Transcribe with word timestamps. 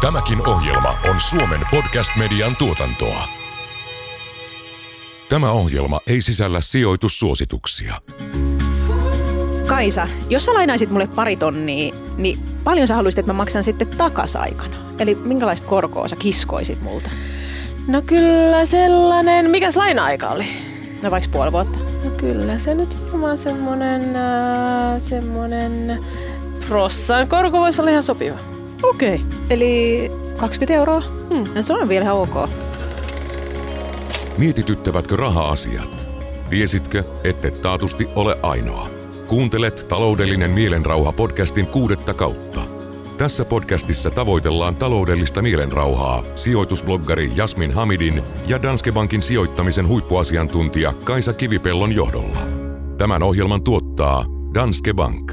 Tämäkin 0.00 0.48
ohjelma 0.48 0.98
on 1.10 1.20
Suomen 1.20 1.60
podcast-median 1.70 2.56
tuotantoa. 2.56 3.24
Tämä 5.28 5.50
ohjelma 5.50 6.00
ei 6.06 6.20
sisällä 6.20 6.60
sijoitussuosituksia. 6.60 7.94
Kaisa, 9.66 10.08
jos 10.28 10.44
sä 10.44 10.54
lainaisit 10.54 10.90
mulle 10.90 11.08
pari 11.14 11.36
tonnia, 11.36 11.94
niin 12.16 12.38
paljon 12.64 12.86
sä 12.86 12.94
haluaisit, 12.94 13.18
että 13.18 13.32
mä 13.32 13.36
maksan 13.36 13.64
sitten 13.64 13.88
takasaikana? 13.88 14.76
Eli 14.98 15.14
minkälaista 15.14 15.68
korkoa 15.68 16.08
sä 16.08 16.16
kiskoisit 16.16 16.82
multa? 16.82 17.10
No 17.86 18.02
kyllä 18.02 18.66
sellainen, 18.66 19.50
mikäs 19.50 19.76
laina-aika 19.76 20.28
oli? 20.28 20.46
No 21.02 21.10
vaikka 21.10 21.30
puoli 21.32 21.52
vuotta. 21.52 21.78
No 22.04 22.10
kyllä 22.10 22.58
se 22.58 22.74
nyt 22.74 22.96
varmaan 23.06 23.38
semmonen, 23.38 24.16
äh, 24.16 24.98
semmonen 24.98 26.04
Rossan 26.68 27.28
korko 27.28 27.58
voisi 27.58 27.80
olla 27.80 27.90
ihan 27.90 28.02
sopiva. 28.02 28.59
Okei. 28.82 29.14
Okay. 29.14 29.26
Eli 29.50 30.10
20 30.36 30.74
euroa? 30.74 31.00
Hmm. 31.00 31.62
Se 31.62 31.72
on 31.72 31.88
vielä 31.88 32.04
ihan 32.04 32.16
ok. 32.16 32.50
Mietityttävätkö 34.38 35.16
raha-asiat? 35.16 36.10
Tiesitkö, 36.50 37.04
ette 37.24 37.50
taatusti 37.50 38.08
ole 38.14 38.36
ainoa? 38.42 38.88
Kuuntelet 39.26 39.86
Taloudellinen 39.88 40.50
mielenrauha 40.50 41.12
podcastin 41.12 41.66
kuudetta 41.66 42.14
kautta. 42.14 42.60
Tässä 43.18 43.44
podcastissa 43.44 44.10
tavoitellaan 44.10 44.76
taloudellista 44.76 45.42
mielenrauhaa 45.42 46.22
sijoitusbloggari 46.34 47.32
Jasmin 47.34 47.72
Hamidin 47.72 48.22
ja 48.46 48.62
Danske 48.62 48.92
Bankin 48.92 49.22
sijoittamisen 49.22 49.88
huippuasiantuntija 49.88 50.92
Kaisa 50.92 51.32
Kivipellon 51.32 51.92
johdolla. 51.92 52.38
Tämän 52.98 53.22
ohjelman 53.22 53.62
tuottaa 53.62 54.24
Danske 54.54 54.94
Bank. 54.94 55.32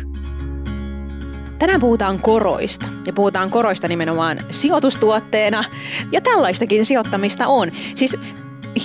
Tänään 1.60 1.80
puhutaan 1.80 2.20
koroista 2.20 2.88
ja 3.06 3.14
puhutaan 3.14 3.52
koroista 3.52 3.88
nimenomaan 3.88 4.40
sijoitustuotteena 4.50 5.64
ja 6.12 6.22
tällaistakin 6.22 6.86
sijoittamista 6.86 7.48
on. 7.48 7.72
Siis 7.96 8.18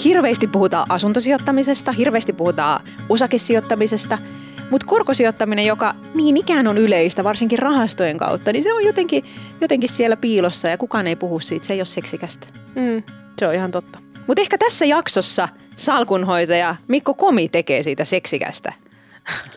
hirveästi 0.04 0.46
puhutaan 0.46 0.86
asuntosijoittamisesta, 0.88 1.92
hirveästi 1.92 2.32
puhutaan 2.32 2.84
osakesijoittamisesta, 3.08 4.18
mutta 4.70 4.86
korkosijoittaminen, 4.86 5.66
joka 5.66 5.94
niin 6.14 6.36
ikään 6.36 6.66
on 6.66 6.78
yleistä, 6.78 7.24
varsinkin 7.24 7.58
rahastojen 7.58 8.18
kautta, 8.18 8.52
niin 8.52 8.62
se 8.62 8.74
on 8.74 8.84
jotenkin, 8.84 9.24
jotenkin 9.60 9.88
siellä 9.88 10.16
piilossa 10.16 10.68
ja 10.68 10.78
kukaan 10.78 11.06
ei 11.06 11.16
puhu 11.16 11.40
siitä, 11.40 11.66
se 11.66 11.74
ei 11.74 11.80
ole 11.80 11.86
seksikästä. 11.86 12.46
Mm, 12.74 13.02
se 13.38 13.46
on 13.48 13.54
ihan 13.54 13.70
totta. 13.70 13.98
Mutta 14.26 14.40
ehkä 14.40 14.58
tässä 14.58 14.84
jaksossa 14.84 15.48
salkunhoitaja 15.76 16.76
Mikko 16.88 17.14
Komi 17.14 17.48
tekee 17.48 17.82
siitä 17.82 18.04
seksikästä. 18.04 18.72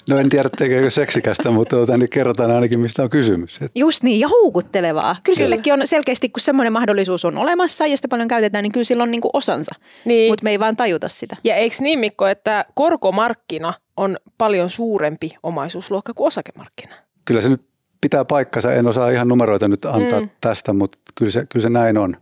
No 0.09 0.17
en 0.17 0.29
tiedä 0.29 0.49
tekeekö 0.57 0.89
seksikästä, 0.89 1.51
mutta 1.51 1.75
tuota, 1.75 1.97
niin 1.97 2.09
kerrotaan 2.09 2.51
ainakin 2.51 2.79
mistä 2.79 3.03
on 3.03 3.09
kysymys. 3.09 3.59
Just 3.75 4.03
niin, 4.03 4.19
ja 4.19 4.27
houkuttelevaa. 4.27 5.15
Kyllä 5.23 5.37
sillekin 5.37 5.73
on 5.73 5.87
selkeästi, 5.87 6.29
kun 6.29 6.41
semmoinen 6.41 6.73
mahdollisuus 6.73 7.25
on 7.25 7.37
olemassa 7.37 7.87
ja 7.87 7.97
sitä 7.97 8.07
paljon 8.07 8.27
käytetään, 8.27 8.63
niin 8.63 8.71
kyllä 8.71 8.83
sillä 8.83 9.03
on 9.03 9.11
niin 9.11 9.21
kuin 9.21 9.31
osansa. 9.33 9.75
Niin. 10.05 10.31
Mutta 10.31 10.43
me 10.43 10.49
ei 10.49 10.59
vaan 10.59 10.75
tajuta 10.75 11.09
sitä. 11.09 11.37
Ja 11.43 11.55
eikö 11.55 11.75
niin 11.79 11.99
Mikko, 11.99 12.27
että 12.27 12.65
korkomarkkina 12.73 13.73
on 13.97 14.17
paljon 14.37 14.69
suurempi 14.69 15.35
omaisuusluokka 15.43 16.13
kuin 16.13 16.27
osakemarkkina? 16.27 16.95
Kyllä 17.25 17.41
se 17.41 17.49
nyt 17.49 17.61
pitää 18.01 18.25
paikkansa. 18.25 18.73
En 18.73 18.87
osaa 18.87 19.09
ihan 19.09 19.27
numeroita 19.27 19.67
nyt 19.67 19.85
antaa 19.85 20.21
mm. 20.21 20.29
tästä, 20.41 20.73
mutta 20.73 20.97
kyllä 21.15 21.31
se, 21.31 21.45
kyllä 21.53 21.63
se 21.63 21.69
näin 21.69 21.97
on 21.97 22.17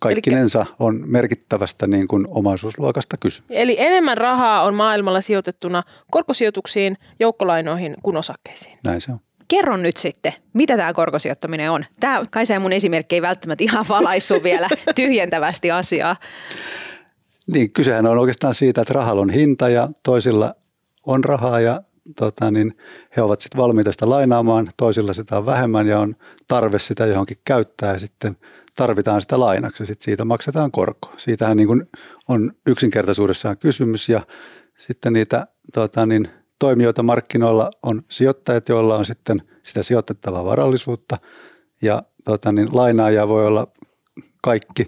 kaikkinensa 0.00 0.66
on 0.78 1.02
merkittävästä 1.06 1.86
niin 1.86 2.08
kuin 2.08 2.26
omaisuusluokasta 2.28 3.16
kysymys. 3.16 3.50
Eli 3.50 3.76
enemmän 3.78 4.16
rahaa 4.16 4.62
on 4.62 4.74
maailmalla 4.74 5.20
sijoitettuna 5.20 5.82
korkosijoituksiin, 6.10 6.96
joukkolainoihin 7.20 7.94
kuin 8.02 8.16
osakkeisiin. 8.16 8.78
Näin 8.84 9.00
se 9.00 9.12
on. 9.12 9.18
Kerro 9.48 9.76
nyt 9.76 9.96
sitten, 9.96 10.32
mitä 10.52 10.76
tämä 10.76 10.92
korkosijoittaminen 10.92 11.70
on. 11.70 11.84
Tämä 12.00 12.22
Kaisa 12.30 12.52
ja 12.52 12.60
mun 12.60 12.72
esimerkki 12.72 13.14
ei 13.14 13.22
välttämättä 13.22 13.64
ihan 13.64 13.84
valaissu 13.88 14.42
vielä 14.42 14.68
tyhjentävästi 14.94 15.70
asiaa. 15.70 16.16
Niin, 17.46 17.70
kysehän 17.70 18.06
on 18.06 18.18
oikeastaan 18.18 18.54
siitä, 18.54 18.80
että 18.80 18.94
rahalla 18.94 19.22
on 19.22 19.30
hinta 19.30 19.68
ja 19.68 19.88
toisilla 20.02 20.54
on 21.06 21.24
rahaa 21.24 21.60
ja 21.60 21.80
tota, 22.16 22.50
niin 22.50 22.76
he 23.16 23.22
ovat 23.22 23.40
sitten 23.40 23.60
valmiita 23.60 23.92
sitä 23.92 24.10
lainaamaan, 24.10 24.70
toisilla 24.76 25.12
sitä 25.12 25.38
on 25.38 25.46
vähemmän 25.46 25.86
ja 25.86 26.00
on 26.00 26.16
tarve 26.48 26.78
sitä 26.78 27.06
johonkin 27.06 27.36
käyttää 27.44 27.92
ja 27.92 27.98
sitten– 27.98 28.36
tarvitaan 28.80 29.20
sitä 29.20 29.40
lainaksi 29.40 29.82
ja 29.82 29.86
sitten 29.86 30.04
siitä 30.04 30.24
maksetaan 30.24 30.70
korko. 30.70 31.12
Siitähän 31.16 31.56
niin 31.56 31.66
kuin 31.66 31.86
on 32.28 32.52
yksinkertaisuudessaan 32.66 33.58
kysymys 33.58 34.08
ja 34.08 34.26
sitten 34.78 35.12
niitä 35.12 35.46
tota 35.72 36.06
niin, 36.06 36.28
toimijoita 36.58 37.02
markkinoilla 37.02 37.70
on 37.82 38.02
sijoittajat, 38.08 38.68
joilla 38.68 38.96
on 38.96 39.06
sitten 39.06 39.42
sitä 39.62 39.82
sijoitettavaa 39.82 40.44
varallisuutta 40.44 41.18
ja 41.82 42.02
tota 42.24 42.52
niin, 42.52 42.68
lainaajia 42.72 43.28
voi 43.28 43.46
olla 43.46 43.66
kaikki 44.42 44.86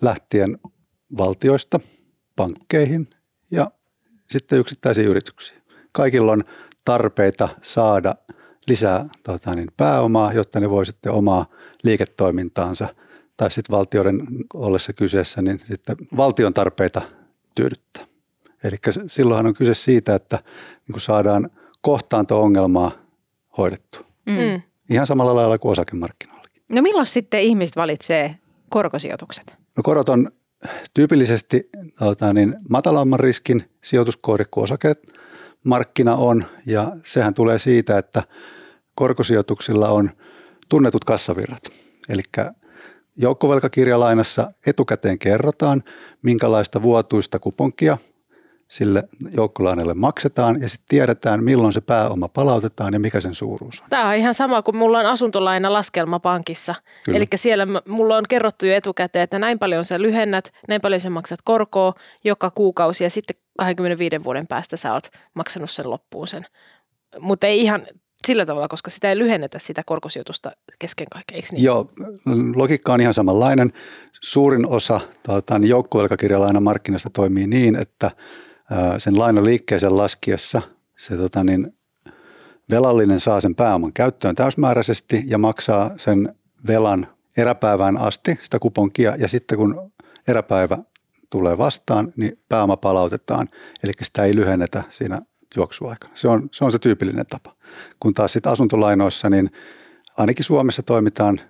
lähtien 0.00 0.58
valtioista 1.18 1.80
pankkeihin 2.36 3.06
ja 3.50 3.70
sitten 4.30 4.58
yksittäisiin 4.58 5.08
yrityksiin. 5.08 5.62
Kaikilla 5.92 6.32
on 6.32 6.44
tarpeita 6.84 7.48
saada 7.62 8.14
lisää 8.68 9.08
tota 9.22 9.54
niin, 9.54 9.68
pääomaa, 9.76 10.32
jotta 10.32 10.60
ne 10.60 10.70
voi 10.70 10.86
sitten 10.86 11.12
omaa 11.12 11.46
liiketoimintaansa– 11.84 12.88
tai 13.40 13.50
sitten 13.50 13.76
valtioiden 13.76 14.26
ollessa 14.54 14.92
kyseessä, 14.92 15.42
niin 15.42 15.58
sitten 15.58 15.96
valtion 16.16 16.54
tarpeita 16.54 17.02
tyydyttää. 17.54 18.04
Eli 18.64 18.76
silloinhan 19.06 19.46
on 19.46 19.54
kyse 19.54 19.74
siitä, 19.74 20.14
että 20.14 20.36
niin 20.86 20.92
kuin 20.92 21.00
saadaan 21.00 21.50
kohtaanto-ongelmaa 21.80 22.92
hoidettua. 23.58 24.04
Mm. 24.26 24.32
mm. 24.32 24.62
Ihan 24.90 25.06
samalla 25.06 25.34
lailla 25.34 25.58
kuin 25.58 25.72
osakemarkkinoillakin. 25.72 26.62
No 26.68 26.82
milloin 26.82 27.06
sitten 27.06 27.40
ihmiset 27.40 27.76
valitsee 27.76 28.36
korkosijoitukset? 28.68 29.54
No 29.76 29.82
korot 29.82 30.08
on 30.08 30.28
tyypillisesti 30.94 31.68
tota, 31.98 32.32
niin 32.32 32.56
matalamman 32.68 33.20
riskin 33.20 33.70
sijoituskohde 33.84 34.44
kuin 34.50 34.64
osakeet 34.64 35.12
markkina 35.64 36.16
on 36.16 36.44
ja 36.66 36.96
sehän 37.04 37.34
tulee 37.34 37.58
siitä, 37.58 37.98
että 37.98 38.22
korkosijoituksilla 38.94 39.88
on 39.88 40.10
tunnetut 40.68 41.04
kassavirrat. 41.04 41.62
Eli 42.08 42.22
Joukkovelkakirjalainassa 43.16 44.52
etukäteen 44.66 45.18
kerrotaan, 45.18 45.82
minkälaista 46.22 46.82
vuotuista 46.82 47.38
kuponkia 47.38 47.96
sille 48.70 49.02
joukkolainalle 49.30 49.94
maksetaan 49.94 50.62
ja 50.62 50.68
sitten 50.68 50.88
tiedetään, 50.88 51.44
milloin 51.44 51.72
se 51.72 51.80
pääoma 51.80 52.28
palautetaan 52.28 52.92
ja 52.92 53.00
mikä 53.00 53.20
sen 53.20 53.34
suuruus 53.34 53.80
on. 53.80 53.86
Tämä 53.90 54.08
on 54.08 54.14
ihan 54.14 54.34
sama 54.34 54.62
kuin 54.62 54.76
mulla 54.76 54.98
on 54.98 55.06
asuntolaina 55.06 55.72
laskelma 55.72 56.20
pankissa. 56.20 56.74
Eli 57.08 57.26
siellä 57.34 57.66
mulla 57.88 58.16
on 58.16 58.24
kerrottu 58.28 58.66
jo 58.66 58.74
etukäteen, 58.74 59.22
että 59.22 59.38
näin 59.38 59.58
paljon 59.58 59.84
sä 59.84 60.02
lyhennät, 60.02 60.52
näin 60.68 60.80
paljon 60.80 61.00
sä 61.00 61.10
maksat 61.10 61.38
korkoa 61.44 61.94
joka 62.24 62.50
kuukausi 62.50 63.04
ja 63.04 63.10
sitten 63.10 63.36
25 63.58 64.16
vuoden 64.24 64.46
päästä 64.46 64.76
sä 64.76 64.92
oot 64.92 65.08
maksanut 65.34 65.70
sen 65.70 65.90
loppuun 65.90 66.28
sen. 66.28 66.46
Mutta 67.20 67.46
ei 67.46 67.60
ihan 67.60 67.86
sillä 68.26 68.46
tavalla, 68.46 68.68
koska 68.68 68.90
sitä 68.90 69.10
ei 69.10 69.18
lyhennetä 69.18 69.58
sitä 69.58 69.82
korkosijoitusta 69.86 70.52
kesken 70.78 71.06
kaiken, 71.12 71.36
eikö 71.36 71.48
niin? 71.52 71.64
Joo, 71.64 71.90
logiikka 72.54 72.92
on 72.92 73.00
ihan 73.00 73.14
samanlainen. 73.14 73.72
Suurin 74.20 74.66
osa 74.66 75.00
tuota, 75.22 75.58
niin 75.58 75.68
joukkuvelkakirjalainan 75.70 76.62
markkinasta 76.62 77.10
toimii 77.10 77.46
niin, 77.46 77.76
että 77.76 78.10
sen 78.98 79.18
lainan 79.18 79.44
liikkeeseen 79.44 79.96
laskiessa 79.96 80.62
se 80.96 81.16
tota, 81.16 81.44
niin, 81.44 81.74
velallinen 82.70 83.20
saa 83.20 83.40
sen 83.40 83.54
pääoman 83.54 83.92
käyttöön 83.92 84.34
täysmääräisesti 84.34 85.22
ja 85.26 85.38
maksaa 85.38 85.90
sen 85.96 86.34
velan 86.66 87.06
eräpäivään 87.36 87.98
asti 87.98 88.38
sitä 88.42 88.58
kuponkia 88.58 89.16
ja 89.16 89.28
sitten 89.28 89.58
kun 89.58 89.92
eräpäivä 90.28 90.78
tulee 91.30 91.58
vastaan, 91.58 92.12
niin 92.16 92.38
pääoma 92.48 92.76
palautetaan, 92.76 93.48
eli 93.84 93.92
sitä 94.02 94.24
ei 94.24 94.36
lyhennetä 94.36 94.82
siinä 94.90 95.22
juoksuaikana. 95.56 96.12
Se 96.16 96.28
on, 96.28 96.48
se 96.52 96.64
on 96.64 96.72
se 96.72 96.78
tyypillinen 96.78 97.26
tapa. 97.26 97.54
Kun 98.00 98.14
taas 98.14 98.32
sitten 98.32 98.52
asuntolainoissa, 98.52 99.30
niin 99.30 99.50
ainakin 100.16 100.44
Suomessa 100.44 100.82
toimitaan 100.82 101.40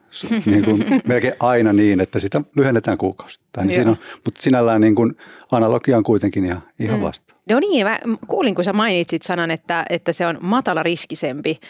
niin 0.47 0.65
kuin 0.65 0.85
melkein 1.09 1.35
aina 1.41 1.73
niin, 1.73 2.01
että 2.01 2.19
sitä 2.19 2.43
lyhennetään 2.57 2.99
kuukausittain. 2.99 3.67
Niin 3.67 3.75
siinä 3.75 3.91
on, 3.91 3.97
mutta 4.25 4.43
sinällään 4.43 4.81
niin 4.81 4.95
kuin 4.95 5.17
analogia 5.53 5.97
on 5.97 6.03
kuitenkin 6.03 6.45
ihan, 6.45 6.63
ihan 6.79 6.99
mm. 6.99 7.03
vasta. 7.03 7.35
No 7.51 7.61
niin, 7.61 7.87
mä 7.87 7.99
kuulin 8.29 8.55
kun 8.55 8.65
sä 8.65 8.73
mainitsit 8.73 9.23
sanan, 9.23 9.51
että, 9.51 9.85
että 9.91 10.13
se 10.13 10.27
on 10.27 10.39
matala 10.41 10.83
riskisempi. 10.83 11.61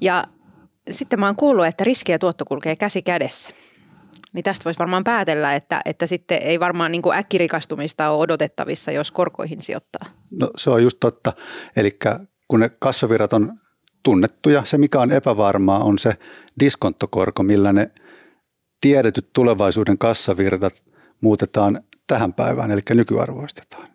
Ja 0.00 0.24
sitten 0.90 1.20
mä 1.20 1.26
oon 1.26 1.36
kuullut, 1.36 1.66
että 1.66 1.84
riski 1.84 2.12
ja 2.12 2.18
tuotto 2.18 2.44
kulkee 2.44 2.76
käsi 2.76 3.02
kädessä. 3.02 3.54
Niin 4.32 4.44
tästä 4.44 4.64
voisi 4.64 4.78
varmaan 4.78 5.04
päätellä, 5.04 5.54
että, 5.54 5.80
että 5.84 6.06
sitten 6.06 6.42
ei 6.42 6.60
varmaan 6.60 6.92
niin 6.92 7.02
kuin 7.02 7.18
äkkirikastumista 7.18 8.10
ole 8.10 8.18
odotettavissa, 8.18 8.92
jos 8.92 9.10
korkoihin 9.10 9.62
sijoittaa. 9.62 10.06
No 10.32 10.50
se 10.56 10.70
on 10.70 10.82
just 10.82 10.96
totta. 11.00 11.32
Eli 11.76 11.98
kun 12.48 12.60
ne 12.60 12.70
kassavirrat 12.78 13.32
on 13.32 13.52
tunnettuja, 14.02 14.64
se 14.64 14.78
mikä 14.78 15.00
on 15.00 15.12
epävarmaa 15.12 15.84
on 15.84 15.98
se 15.98 16.12
diskonttokorko, 16.60 17.42
millä 17.42 17.72
ne 17.72 17.90
tiedetyt 18.80 19.32
tulevaisuuden 19.32 19.98
kassavirtat 19.98 20.84
muutetaan 21.20 21.80
tähän 22.06 22.34
päivään, 22.34 22.70
eli 22.70 22.80
nykyarvoistetaan. 22.90 23.88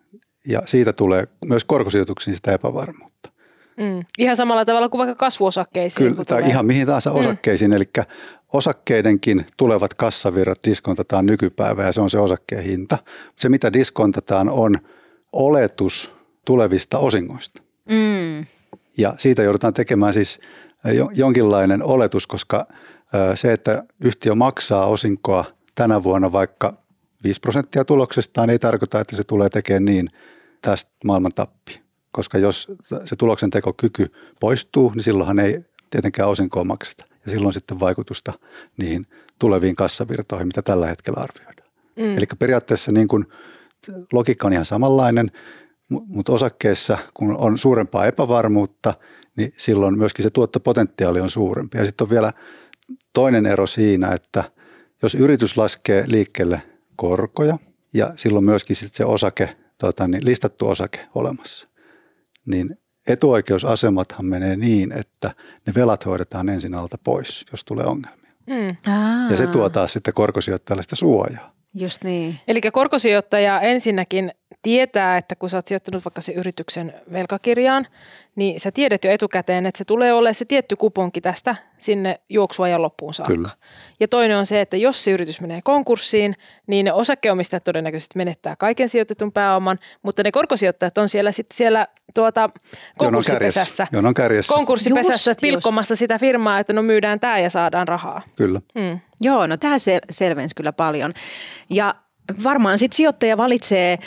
Ja 0.48 0.62
siitä 0.64 0.92
tulee 0.92 1.28
myös 1.44 1.64
korkosijoituksiin 1.64 2.36
sitä 2.36 2.52
epävarmuutta. 2.52 3.31
Mm. 3.76 4.02
Ihan 4.18 4.36
samalla 4.36 4.64
tavalla 4.64 4.88
kuin 4.88 4.98
vaikka 4.98 5.14
kasvuosakkeisiin. 5.14 6.10
Kyllä, 6.10 6.24
tai 6.24 6.42
ihan 6.48 6.66
mihin 6.66 6.86
tahansa 6.86 7.10
mm. 7.10 7.16
osakkeisiin. 7.16 7.72
Eli 7.72 7.84
osakkeidenkin 8.52 9.46
tulevat 9.56 9.94
kassavirrat 9.94 10.58
diskontataan 10.64 11.26
nykypäivä 11.26 11.84
ja 11.84 11.92
se 11.92 12.00
on 12.00 12.10
se 12.10 12.18
osakkeen 12.18 12.64
hinta. 12.64 12.98
Se 13.36 13.48
mitä 13.48 13.72
diskontataan 13.72 14.48
on 14.48 14.78
oletus 15.32 16.10
tulevista 16.44 16.98
osingoista. 16.98 17.62
Mm. 17.88 18.46
Ja 18.98 19.14
siitä 19.18 19.42
joudutaan 19.42 19.74
tekemään 19.74 20.12
siis 20.12 20.40
jonkinlainen 21.14 21.82
oletus, 21.82 22.26
koska 22.26 22.66
se, 23.34 23.52
että 23.52 23.82
yhtiö 24.04 24.34
maksaa 24.34 24.86
osinkoa 24.86 25.44
tänä 25.74 26.02
vuonna 26.02 26.32
vaikka 26.32 26.82
5 27.24 27.40
prosenttia 27.40 27.84
tuloksestaan, 27.84 28.50
ei 28.50 28.58
tarkoita, 28.58 29.00
että 29.00 29.16
se 29.16 29.24
tulee 29.24 29.48
tekemään 29.48 29.84
niin 29.84 30.08
tästä 30.62 30.90
maailman 31.04 31.32
tappi. 31.34 31.81
Koska 32.12 32.38
jos 32.38 32.72
se 33.04 33.16
tuloksen 33.16 33.50
tekokyky 33.50 34.12
poistuu, 34.40 34.92
niin 34.94 35.02
silloinhan 35.02 35.38
ei 35.38 35.64
tietenkään 35.90 36.28
osinkoa 36.28 36.64
makseta. 36.64 37.04
Ja 37.24 37.30
silloin 37.30 37.54
sitten 37.54 37.80
vaikutusta 37.80 38.32
niihin 38.76 39.06
tuleviin 39.38 39.76
kassavirtoihin, 39.76 40.46
mitä 40.46 40.62
tällä 40.62 40.86
hetkellä 40.86 41.20
arvioidaan. 41.20 41.68
Mm. 41.96 42.16
Eli 42.16 42.26
periaatteessa 42.38 42.92
niin 42.92 43.08
kuin 43.08 43.26
logiikka 44.12 44.46
on 44.46 44.52
ihan 44.52 44.64
samanlainen, 44.64 45.30
mutta 45.88 46.32
osakkeessa, 46.32 46.98
kun 47.14 47.36
on 47.36 47.58
suurempaa 47.58 48.06
epävarmuutta, 48.06 48.94
niin 49.36 49.54
silloin 49.56 49.98
myöskin 49.98 50.22
se 50.22 50.30
tuottopotentiaali 50.30 51.20
on 51.20 51.30
suurempi. 51.30 51.78
Ja 51.78 51.84
sitten 51.84 52.04
on 52.04 52.10
vielä 52.10 52.32
toinen 53.12 53.46
ero 53.46 53.66
siinä, 53.66 54.12
että 54.12 54.44
jos 55.02 55.14
yritys 55.14 55.56
laskee 55.56 56.04
liikkeelle 56.06 56.62
korkoja 56.96 57.58
ja 57.94 58.12
silloin 58.16 58.44
myöskin 58.44 58.76
sit 58.76 58.94
se 58.94 59.04
osake, 59.04 59.56
tota, 59.78 60.08
niin 60.08 60.24
listattu 60.24 60.68
osake 60.68 61.08
olemassa, 61.14 61.68
niin 62.46 62.78
etuoikeusasemathan 63.06 64.26
menee 64.26 64.56
niin, 64.56 64.92
että 64.92 65.30
ne 65.66 65.72
velat 65.74 66.06
hoidetaan 66.06 66.48
ensin 66.48 66.74
alta 66.74 66.98
pois, 67.04 67.46
jos 67.50 67.64
tulee 67.64 67.86
ongelmia. 67.86 68.32
Mm. 68.46 68.66
Ja 69.30 69.36
se 69.36 69.46
tuo 69.46 69.68
taas 69.68 69.92
sitten 69.92 70.14
korkosijoittajalle 70.14 70.82
sitä 70.82 70.96
suojaa. 70.96 71.52
Just 71.74 72.04
niin. 72.04 72.40
Eli 72.48 72.60
korkosijoittaja 72.72 73.60
ensinnäkin 73.60 74.32
tietää, 74.62 75.16
että 75.16 75.36
kun 75.36 75.50
sä 75.50 75.56
oot 75.56 75.66
sijoittanut 75.66 76.04
vaikka 76.04 76.20
se 76.20 76.32
yrityksen 76.32 76.94
velkakirjaan, 77.12 77.86
niin 78.36 78.60
sä 78.60 78.70
tiedät 78.70 79.04
jo 79.04 79.10
etukäteen, 79.10 79.66
että 79.66 79.78
se 79.78 79.84
tulee 79.84 80.12
olemaan 80.12 80.34
se 80.34 80.44
tietty 80.44 80.76
kuponki 80.76 81.20
tästä 81.20 81.56
sinne 81.78 82.20
juoksuajan 82.28 82.82
loppuun 82.82 83.14
saakka. 83.14 83.34
Kyllä. 83.34 83.50
Ja 84.00 84.08
toinen 84.08 84.36
on 84.36 84.46
se, 84.46 84.60
että 84.60 84.76
jos 84.76 85.04
se 85.04 85.10
yritys 85.10 85.40
menee 85.40 85.60
konkurssiin, 85.64 86.34
niin 86.66 86.84
ne 86.84 86.92
osakkeenomistajat 86.92 87.64
todennäköisesti 87.64 88.18
menettää 88.18 88.56
kaiken 88.56 88.88
sijoitetun 88.88 89.32
pääoman, 89.32 89.78
mutta 90.02 90.22
ne 90.22 90.32
korkosijoittajat 90.32 90.98
on 90.98 91.08
siellä 91.08 91.32
sitten 91.32 91.56
siellä 91.56 91.86
tuota, 92.14 92.50
konkurssipesässä. 92.98 93.86
Jonon 93.92 94.14
kärjessä. 94.14 94.54
Konkurssipesässä 94.54 95.30
just, 95.30 95.40
pilkkomassa 95.40 95.92
just. 95.92 95.98
sitä 95.98 96.18
firmaa, 96.18 96.58
että 96.58 96.72
no 96.72 96.82
myydään 96.82 97.20
tämä 97.20 97.38
ja 97.38 97.50
saadaan 97.50 97.88
rahaa. 97.88 98.22
Kyllä. 98.36 98.60
Hmm. 98.78 99.00
Joo, 99.20 99.46
no 99.46 99.56
tämä 99.56 99.76
sel- 99.76 100.06
selvensi 100.10 100.54
kyllä 100.54 100.72
paljon. 100.72 101.14
Ja 101.70 101.94
varmaan 102.44 102.78
sitten 102.78 102.96
sijoittaja 102.96 103.36
valitsee 103.36 103.98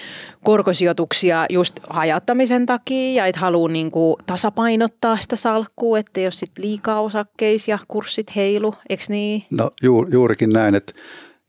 korkosijoituksia 0.44 1.46
just 1.50 1.80
hajauttamisen 1.90 2.66
takia 2.66 3.14
ja 3.14 3.26
et 3.26 3.36
halua 3.36 3.70
niinku 3.70 4.18
tasapainottaa 4.26 5.18
sitä 5.18 5.36
salkkua, 5.36 6.00
että 6.00 6.20
jos 6.20 6.40
sit 6.40 6.52
liikaa 6.58 7.02
osakkeisia 7.02 7.80
kurssit 7.88 8.36
heilu, 8.36 8.74
eikö 8.90 9.04
niin? 9.10 9.44
No 9.52 9.72
ju, 9.82 10.08
juurikin 10.12 10.50
näin, 10.50 10.76
että 10.76 10.94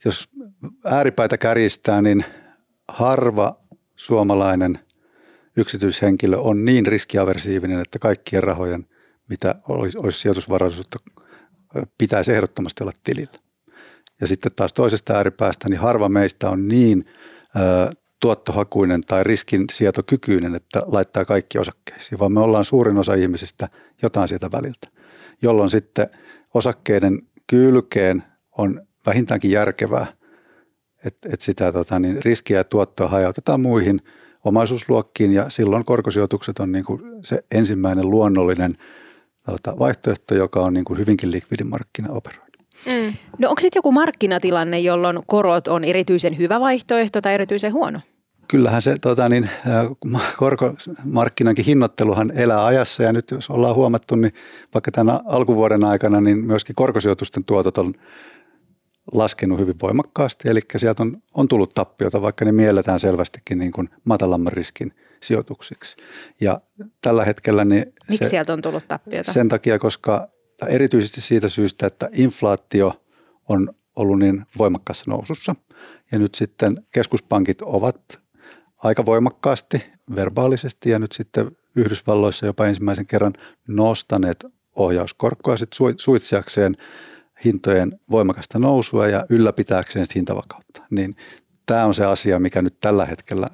jos 0.04 0.28
ääripäitä 0.84 1.38
kärjistää, 1.38 2.02
niin 2.02 2.24
harva 2.88 3.56
suomalainen 3.96 4.78
yksityishenkilö 5.56 6.38
on 6.38 6.64
niin 6.64 6.86
riskiaversiivinen, 6.86 7.80
että 7.80 7.98
kaikkien 7.98 8.42
rahojen, 8.42 8.86
mitä 9.28 9.54
olisi, 9.68 9.98
olisi 9.98 10.18
sijoitusvaraisuutta, 10.18 10.98
pitäisi 11.98 12.32
ehdottomasti 12.32 12.84
olla 12.84 12.92
tilillä. 13.04 13.45
Ja 14.20 14.26
sitten 14.26 14.52
taas 14.56 14.72
toisesta 14.72 15.14
ääripäästä, 15.14 15.68
niin 15.68 15.80
harva 15.80 16.08
meistä 16.08 16.50
on 16.50 16.68
niin 16.68 17.04
ö, 17.56 17.90
tuottohakuinen 18.20 19.00
tai 19.00 19.24
riskinsietokykyinen, 19.24 20.54
että 20.54 20.82
laittaa 20.86 21.24
kaikki 21.24 21.58
osakkeisiin, 21.58 22.18
vaan 22.18 22.32
me 22.32 22.40
ollaan 22.40 22.64
suurin 22.64 22.98
osa 22.98 23.14
ihmisistä 23.14 23.68
jotain 24.02 24.28
sieltä 24.28 24.52
väliltä, 24.52 24.88
jolloin 25.42 25.70
sitten 25.70 26.06
osakkeiden 26.54 27.22
kylkeen 27.46 28.22
on 28.58 28.86
vähintäänkin 29.06 29.50
järkevää, 29.50 30.06
että, 31.04 31.28
että 31.32 31.44
sitä 31.44 31.72
tota, 31.72 31.98
niin 31.98 32.24
riskiä 32.24 32.58
ja 32.58 32.64
tuottoa 32.64 33.08
hajautetaan 33.08 33.60
muihin 33.60 34.00
omaisuusluokkiin 34.44 35.32
ja 35.32 35.50
silloin 35.50 35.84
korkosijoitukset 35.84 36.58
on 36.58 36.72
niin 36.72 36.84
kuin 36.84 37.02
se 37.24 37.42
ensimmäinen 37.50 38.10
luonnollinen 38.10 38.74
tota, 39.46 39.78
vaihtoehto, 39.78 40.34
joka 40.34 40.60
on 40.60 40.74
niin 40.74 40.84
kuin 40.84 40.98
hyvinkin 40.98 41.30
likvidin 41.30 41.66
markkinaopero. 41.66 42.45
Mm. 42.86 43.12
No 43.38 43.48
onko 43.48 43.60
sitten 43.60 43.78
joku 43.78 43.92
markkinatilanne, 43.92 44.80
jolloin 44.80 45.18
korot 45.26 45.68
on 45.68 45.84
erityisen 45.84 46.38
hyvä 46.38 46.60
vaihtoehto 46.60 47.20
tai 47.20 47.34
erityisen 47.34 47.72
huono? 47.72 48.00
Kyllähän 48.48 48.82
se 48.82 48.96
tota, 49.00 49.28
niin, 49.28 49.50
korkomarkkinankin 50.36 51.64
hinnoitteluhan 51.64 52.32
elää 52.34 52.64
ajassa 52.64 53.02
ja 53.02 53.12
nyt 53.12 53.30
jos 53.30 53.50
ollaan 53.50 53.74
huomattu, 53.74 54.14
niin 54.14 54.32
vaikka 54.74 54.90
tämän 54.90 55.20
alkuvuoden 55.26 55.84
aikana 55.84 56.20
niin 56.20 56.38
myöskin 56.38 56.74
korkosijoitusten 56.74 57.44
tuotot 57.44 57.78
on 57.78 57.94
laskenut 59.12 59.58
hyvin 59.58 59.74
voimakkaasti, 59.82 60.48
eli 60.48 60.60
sieltä 60.76 61.02
on, 61.02 61.22
on 61.34 61.48
tullut 61.48 61.74
tappiota, 61.74 62.22
vaikka 62.22 62.44
ne 62.44 62.52
mielletään 62.52 63.00
selvästikin 63.00 63.58
niin 63.58 63.72
kuin 63.72 63.88
matalamman 64.04 64.52
riskin 64.52 64.92
sijoituksiksi. 65.22 65.96
Ja 66.40 66.60
tällä 67.00 67.24
hetkellä 67.24 67.64
niin 67.64 67.92
Miksi 68.08 68.24
se, 68.24 68.30
sieltä 68.30 68.52
on 68.52 68.62
tullut 68.62 68.88
tappiota? 68.88 69.32
Sen 69.32 69.48
takia, 69.48 69.78
koska 69.78 70.28
erityisesti 70.64 71.20
siitä 71.20 71.48
syystä, 71.48 71.86
että 71.86 72.08
inflaatio 72.12 73.02
on 73.48 73.74
ollut 73.96 74.18
niin 74.18 74.46
voimakkaassa 74.58 75.10
nousussa. 75.10 75.54
Ja 76.12 76.18
nyt 76.18 76.34
sitten 76.34 76.86
keskuspankit 76.90 77.62
ovat 77.62 78.00
aika 78.76 79.06
voimakkaasti 79.06 79.82
verbaalisesti 80.16 80.90
ja 80.90 80.98
nyt 80.98 81.12
sitten 81.12 81.56
Yhdysvalloissa 81.76 82.46
jopa 82.46 82.66
ensimmäisen 82.66 83.06
kerran 83.06 83.32
nostaneet 83.68 84.44
ohjauskorkoa 84.76 85.56
sit 85.56 85.70
suitsiakseen 85.96 86.74
hintojen 87.44 88.00
voimakasta 88.10 88.58
nousua 88.58 89.08
ja 89.08 89.26
ylläpitääkseen 89.28 90.06
hintavakautta. 90.14 90.82
Niin 90.90 91.16
tämä 91.66 91.84
on 91.84 91.94
se 91.94 92.04
asia, 92.04 92.38
mikä 92.38 92.62
nyt 92.62 92.80
tällä 92.80 93.06
hetkellä 93.06 93.50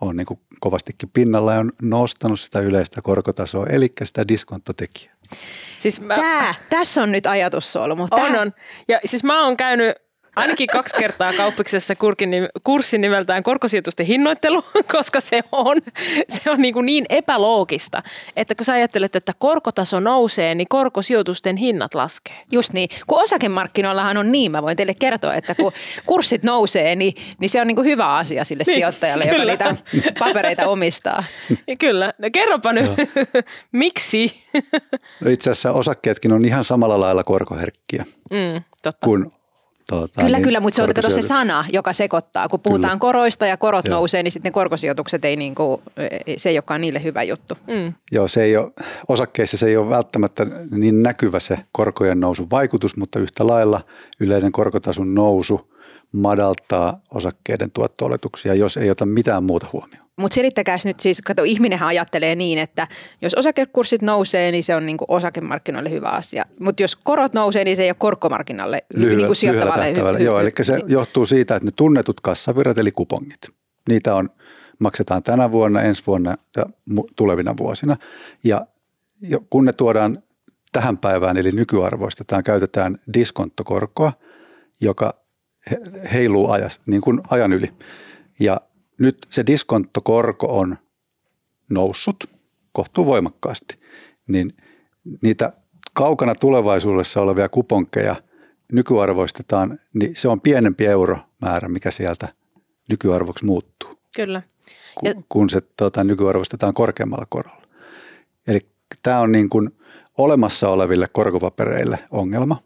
on 0.00 0.16
niin 0.16 0.26
kovastikin 0.60 1.10
pinnalla 1.12 1.52
ja 1.52 1.60
on 1.60 1.72
nostanut 1.82 2.40
sitä 2.40 2.60
yleistä 2.60 3.02
korkotasoa, 3.02 3.66
eli 3.66 3.92
sitä 4.04 4.28
diskonttotekijää. 4.28 5.13
Siis 5.76 6.00
mä... 6.00 6.14
Tää, 6.14 6.54
tässä 6.70 7.02
on 7.02 7.12
nyt 7.12 7.26
ajatussolmu. 7.26 8.06
On, 8.10 8.36
on. 8.36 8.52
Ja 8.88 9.00
siis 9.04 9.24
mä 9.24 9.44
oon 9.44 9.56
käynyt 9.56 10.03
ainakin 10.36 10.66
kaksi 10.66 10.96
kertaa 10.96 11.32
kauppiksessa 11.32 11.94
kurssin 12.64 13.00
nimeltään 13.00 13.42
korkosijoitusten 13.42 14.06
hinnoittelu, 14.06 14.62
koska 14.96 15.20
se 15.20 15.40
on, 15.52 15.76
se 16.28 16.50
on 16.50 16.62
niin, 16.62 16.74
kuin 16.74 16.86
niin 16.86 17.04
epäloogista, 17.08 18.02
että 18.36 18.54
kun 18.54 18.64
sä 18.64 18.72
ajattelet, 18.72 19.16
että 19.16 19.32
korkotaso 19.38 20.00
nousee, 20.00 20.54
niin 20.54 20.68
korkosijoitusten 20.68 21.56
hinnat 21.56 21.94
laskee. 21.94 22.36
Just 22.52 22.72
niin. 22.72 22.88
Kun 23.06 23.22
osakemarkkinoillahan 23.22 24.16
on 24.16 24.32
niin, 24.32 24.52
mä 24.52 24.62
voin 24.62 24.76
teille 24.76 24.94
kertoa, 24.94 25.34
että 25.34 25.54
kun 25.54 25.72
kurssit 26.06 26.42
nousee, 26.42 26.96
niin, 26.96 27.14
niin 27.38 27.48
se 27.48 27.60
on 27.60 27.66
niin 27.66 27.76
kuin 27.76 27.86
hyvä 27.86 28.16
asia 28.16 28.44
sille 28.44 28.64
niin, 28.66 28.74
sijoittajalle, 28.74 29.24
kyllä. 29.24 29.52
joka 29.52 29.74
niitä 29.92 30.12
papereita 30.18 30.66
omistaa. 30.66 31.24
Kyllä. 31.78 32.12
No 32.18 32.28
kerropa 32.32 32.72
nyt, 32.72 32.90
miksi? 33.72 34.44
No 35.20 35.30
itse 35.30 35.50
asiassa 35.50 35.72
osakkeetkin 35.72 36.32
on 36.32 36.44
ihan 36.44 36.64
samalla 36.64 37.00
lailla 37.00 37.24
korkoherkkiä 37.24 38.04
mm, 38.30 38.62
totta. 38.82 39.06
kuin 39.06 39.32
Tuota, 39.90 40.20
kyllä, 40.22 40.38
niin, 40.38 40.44
kyllä, 40.44 40.60
mutta 40.60 40.76
se 40.76 40.82
on 40.82 41.12
se 41.12 41.22
sana, 41.22 41.64
joka 41.72 41.92
sekoittaa. 41.92 42.48
Kun 42.48 42.60
puhutaan 42.60 42.90
kyllä. 42.90 43.00
koroista 43.00 43.46
ja 43.46 43.56
korot 43.56 43.86
Joo. 43.86 43.96
nousee, 43.96 44.22
niin 44.22 44.32
sitten 44.32 44.50
ne 44.50 44.52
korkosijoitukset 44.52 45.24
ei 45.24 45.36
niin 45.36 45.54
kuin, 45.54 45.82
se 46.36 46.48
ei 46.48 46.56
olekaan 46.56 46.80
niille 46.80 47.02
hyvä 47.02 47.22
juttu. 47.22 47.54
Mm. 47.66 47.92
Joo, 48.12 48.28
se 48.28 48.42
ei 48.42 48.56
ole, 48.56 48.72
osakkeissa 49.08 49.56
se 49.56 49.66
ei 49.66 49.76
ole 49.76 49.90
välttämättä 49.90 50.46
niin 50.70 51.02
näkyvä 51.02 51.38
se 51.38 51.58
korkojen 51.72 52.20
nousun 52.20 52.50
vaikutus, 52.50 52.96
mutta 52.96 53.18
yhtä 53.18 53.46
lailla 53.46 53.80
yleinen 54.20 54.52
korkotason 54.52 55.14
nousu 55.14 55.74
madaltaa 56.12 57.00
osakkeiden 57.10 57.70
tuotto 57.70 58.08
jos 58.58 58.76
ei 58.76 58.90
ota 58.90 59.06
mitään 59.06 59.44
muuta 59.44 59.66
huomioon. 59.72 60.03
Mutta 60.20 60.34
selittäkääs 60.34 60.86
nyt 60.86 61.00
siis, 61.00 61.20
kato 61.20 61.42
ihminenhän 61.42 61.88
ajattelee 61.88 62.34
niin, 62.34 62.58
että 62.58 62.88
jos 63.22 63.34
osakekurssit 63.34 64.02
nousee, 64.02 64.50
niin 64.50 64.64
se 64.64 64.76
on 64.76 64.86
niinku 64.86 65.04
osakemarkkinoille 65.08 65.90
hyvä 65.90 66.08
asia. 66.08 66.44
Mutta 66.60 66.82
jos 66.82 66.96
korot 66.96 67.34
nousee, 67.34 67.64
niin 67.64 67.76
se 67.76 67.82
ei 67.82 67.90
ole 67.90 67.96
korkomarkkinalle 67.98 68.84
lyhyellä, 68.94 69.16
niinku 69.16 69.34
sijoittavalle 69.34 69.96
hyvä. 69.96 70.18
Joo, 70.18 70.40
eli 70.40 70.50
se 70.62 70.78
johtuu 70.86 71.26
siitä, 71.26 71.56
että 71.56 71.66
ne 71.66 71.72
tunnetut 71.76 72.20
kassavirrat 72.20 72.78
eli 72.78 72.92
kupongit, 72.92 73.40
niitä 73.88 74.14
on, 74.14 74.30
maksetaan 74.78 75.22
tänä 75.22 75.52
vuonna, 75.52 75.82
ensi 75.82 76.02
vuonna 76.06 76.36
ja 76.56 76.64
tulevina 77.16 77.54
vuosina. 77.56 77.96
Ja 78.44 78.66
kun 79.50 79.64
ne 79.64 79.72
tuodaan 79.72 80.18
tähän 80.72 80.98
päivään, 80.98 81.36
eli 81.36 81.52
nykyarvoistetaan, 81.52 82.44
käytetään 82.44 82.96
diskonttokorkoa, 83.14 84.12
joka 84.80 85.14
heiluu 86.12 86.50
ajas, 86.50 86.80
niin 86.86 87.00
kuin 87.00 87.20
ajan 87.30 87.52
yli. 87.52 87.72
Ja 88.40 88.60
nyt 88.98 89.26
se 89.30 89.46
diskonttokorko 89.46 90.58
on 90.58 90.76
noussut 91.70 92.24
kohtuu 92.72 93.06
voimakkaasti. 93.06 93.78
Niin 94.28 94.52
niitä 95.22 95.52
kaukana 95.92 96.34
tulevaisuudessa 96.34 97.20
olevia 97.20 97.48
kuponkeja 97.48 98.16
nykyarvoistetaan, 98.72 99.78
niin 99.94 100.16
se 100.16 100.28
on 100.28 100.40
pienempi 100.40 100.86
euromäärä, 100.86 101.68
mikä 101.68 101.90
sieltä 101.90 102.28
nykyarvoksi 102.90 103.44
muuttuu. 103.44 103.90
Kyllä. 104.16 104.42
Ja... 105.02 105.14
Kun 105.28 105.50
se 105.50 105.60
tota, 105.60 106.04
nykyarvostetaan 106.04 106.74
korkeammalla 106.74 107.26
korolla. 107.28 107.66
Eli 108.48 108.60
tämä 109.02 109.20
on 109.20 109.32
niin 109.32 109.48
kuin 109.48 109.70
olemassa 110.18 110.68
oleville 110.68 111.06
korkopapereille 111.12 111.98
ongelma, 112.10 112.56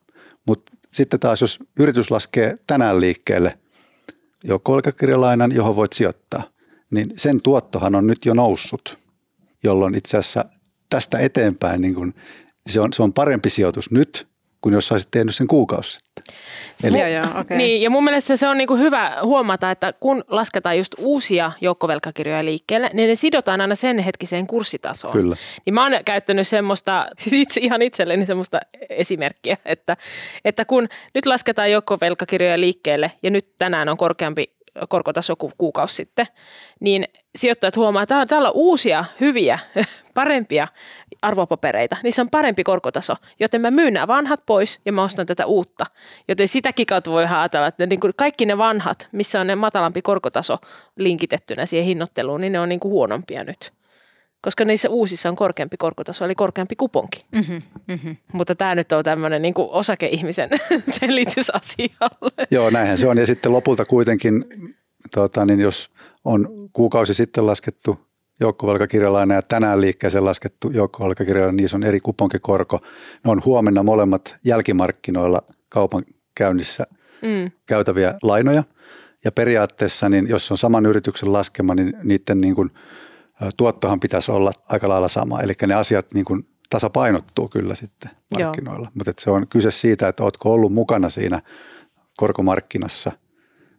mutta 0.47 0.73
sitten 0.93 1.21
taas 1.21 1.41
jos 1.41 1.59
yritys 1.79 2.11
laskee 2.11 2.55
tänään 2.67 3.01
liikkeelle 3.01 3.59
joukkovelkakirjalainan, 4.45 5.53
johon 5.53 5.77
voit 5.77 5.93
sijoittaa, 5.93 6.43
niin 6.91 7.07
sen 7.17 7.43
tuottohan 7.43 7.95
on 7.95 8.07
nyt 8.07 8.25
jo 8.25 8.35
noussut, 8.35 8.99
jolloin 9.65 9.95
itse 9.95 10.19
asiassa 10.19 10.45
tästä 10.91 11.19
eteenpäin 11.19 11.81
niin 11.81 11.95
kuin, 11.95 12.15
se, 12.67 12.81
on, 12.81 12.93
se 12.93 13.03
on 13.03 13.13
parempi 13.13 13.51
sijoitus 13.51 13.91
nyt 13.91 14.29
kuin 14.61 14.73
jos 14.73 14.93
olisit 14.93 15.11
tehnyt 15.11 15.35
sen 15.35 15.47
kuukausi 15.47 15.93
sitten. 15.93 16.35
Eli, 16.85 16.99
joo, 16.99 17.09
joo, 17.09 17.41
okay. 17.41 17.57
niin, 17.57 17.83
ja 17.83 17.91
mun 17.91 18.05
mielestä 18.05 18.37
se 18.37 18.49
on 18.49 18.57
niinku 18.59 18.77
hyvä 18.77 19.17
huomata, 19.23 19.71
että 19.71 19.93
kun 19.93 20.25
lasketaan 20.29 20.79
just 20.79 20.95
uusia 20.99 21.53
joukkovelkakirjoja 21.61 22.45
liikkeelle, 22.45 22.91
niin 22.93 23.09
ne 23.09 23.15
sidotaan 23.15 23.61
aina 23.61 23.75
sen 23.75 23.99
hetkiseen 23.99 24.47
kurssitasoon. 24.47 25.13
Kyllä. 25.13 25.37
Niin 25.67 25.75
mä 25.75 25.83
oon 25.83 25.93
käyttänyt 26.05 26.49
semmoista, 26.49 27.07
siis 27.19 27.33
itse, 27.33 27.61
ihan 27.61 27.83
itselleni 27.83 28.27
semmoista 28.27 28.61
esimerkkiä, 28.91 29.57
että, 29.65 29.97
että 30.45 30.65
kun 30.65 30.89
nyt 31.15 31.27
lasketaan 31.27 31.73
joukkovelkakirjoja 31.73 32.61
liikkeelle 32.61 33.13
ja 33.23 33.31
nyt 33.31 33.47
tänään 33.59 33.89
on 33.89 33.97
korkeampi 33.97 34.58
korkotaso 34.89 35.37
kuin 35.37 35.53
kuukausi 35.59 35.95
sitten, 35.95 36.27
niin 36.81 37.05
sijoittajat 37.37 37.77
huomaa, 37.77 38.03
että 38.03 38.27
täällä 38.27 38.49
on 38.49 38.55
uusia, 38.57 39.05
hyviä, 39.21 39.59
parempia 40.15 40.69
arvopapereita. 41.23 41.97
Niissä 42.03 42.23
on 42.23 42.31
parempi 42.31 42.65
korkotaso, 42.65 43.15
joten 43.41 43.61
mä 43.61 43.71
myyn 43.71 43.95
nämä 43.95 44.07
vanhat 44.07 44.43
pois 44.47 44.81
ja 44.85 44.93
mä 44.93 45.03
ostan 45.03 45.27
tätä 45.27 45.47
uutta. 45.47 45.85
Joten 46.29 46.49
sitäkin 46.49 46.87
kautta 46.87 47.11
voi 47.11 47.27
ajatella, 47.27 47.67
että 47.67 47.87
niin 47.87 48.01
kuin 48.01 48.13
kaikki 48.17 48.47
ne 48.47 48.59
vanhat, 48.59 49.09
missä 49.13 49.41
on 49.41 49.47
ne 49.47 49.55
matalampi 49.55 50.03
korkotaso 50.03 50.57
linkitettynä 50.97 51.67
siihen 51.67 51.87
hinnoitteluun, 51.87 52.41
niin 52.41 52.53
ne 52.53 52.61
on 52.61 52.69
niin 52.69 52.81
kuin 52.81 52.93
huonompia 52.93 53.45
nyt 53.45 53.78
koska 54.41 54.65
niissä 54.65 54.89
uusissa 54.89 55.29
on 55.29 55.37
korkeampi 55.37 55.77
korkotaso, 55.77 56.25
eli 56.25 56.35
korkeampi 56.35 56.77
kuponki. 56.77 57.25
Mm-hmm, 57.35 57.63
mm-hmm. 57.89 58.17
Mutta 58.33 58.55
tämä 58.55 58.75
nyt 58.75 58.93
on 58.93 59.05
tämmöinen 59.05 59.43
niin 59.43 59.55
osakeihmisen 59.57 60.51
selitys 61.01 61.51
asialle. 61.51 62.47
Joo, 62.51 62.71
näinhän 62.71 62.99
se 62.99 63.09
on. 63.09 63.19
Ja 63.19 63.27
sitten 63.27 63.53
lopulta 63.53 63.85
kuitenkin, 63.85 64.45
tota, 65.15 65.45
niin 65.45 65.61
jos 65.61 65.91
on 66.25 66.49
kuukausi 66.73 67.15
sitten 67.15 67.47
laskettu 67.47 68.01
joukkovelkakirjalaina 68.41 69.35
ja 69.35 69.43
tänään 69.43 69.81
liikkeeseen 69.81 70.25
laskettu 70.25 70.71
joukkovelkakirjalaina, 70.71 71.57
niin 71.57 71.69
se 71.69 71.77
on 71.77 71.85
eri 71.85 72.01
kuponkikorko. 72.01 72.81
Ne 73.25 73.31
on 73.31 73.43
huomenna 73.45 73.83
molemmat 73.83 74.37
jälkimarkkinoilla 74.45 75.43
kaupan 75.69 76.05
käynnissä 76.35 76.87
mm. 77.23 77.51
käytäviä 77.67 78.15
lainoja. 78.23 78.65
Ja 79.25 79.33
periaatteessa, 79.33 80.09
niin 80.09 80.29
jos 80.29 80.51
on 80.51 80.59
saman 80.59 80.87
yrityksen 80.87 81.33
laskema, 81.33 81.75
niin 81.75 81.93
niiden 82.03 82.41
niin 82.41 82.55
kuin– 82.55 82.71
tuottohan 83.57 84.01
pitäisi 84.01 84.33
olla 84.33 84.51
aika 84.69 84.89
lailla 84.89 85.09
sama. 85.09 85.43
Eli 85.43 85.53
ne 85.67 85.75
asiat 85.75 86.15
niin 86.15 86.25
kuin 86.25 86.49
tasapainottuu 86.71 87.49
kyllä 87.49 87.75
sitten 87.75 88.11
markkinoilla. 88.39 88.91
Mutta 88.95 89.13
se 89.19 89.31
on 89.31 89.49
kyse 89.49 89.71
siitä, 89.71 90.09
että 90.09 90.23
oletko 90.23 90.53
ollut 90.53 90.73
mukana 90.73 91.09
siinä 91.09 91.43
korkomarkkinassa 92.17 93.13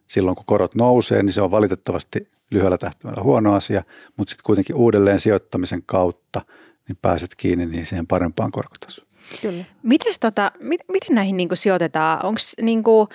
silloin, 0.07 0.35
kun 0.35 0.45
korot 0.45 0.75
nousee, 0.75 1.23
niin 1.23 1.33
se 1.33 1.41
on 1.41 1.51
valitettavasti 1.51 2.29
lyhyellä 2.51 2.77
tähtäimellä 2.77 3.23
huono 3.23 3.53
asia, 3.53 3.83
mutta 4.17 4.31
sitten 4.31 4.43
kuitenkin 4.43 4.75
uudelleen 4.75 5.19
sijoittamisen 5.19 5.83
kautta 5.85 6.41
niin 6.87 6.97
pääset 7.01 7.35
kiinni 7.35 7.65
niin 7.65 7.85
siihen 7.85 8.07
parempaan 8.07 8.51
korkotasoon. 8.51 9.07
Kyllä. 9.41 9.65
Mites 9.83 10.19
tota, 10.19 10.51
mit, 10.59 10.81
miten 10.91 11.15
näihin 11.15 11.37
niinku 11.37 11.55
sijoitetaan? 11.55 12.25
Onko 12.25 12.39
niinku, 12.61 13.07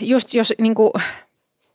just 0.00 0.34
jos 0.34 0.54
niinku, 0.60 0.92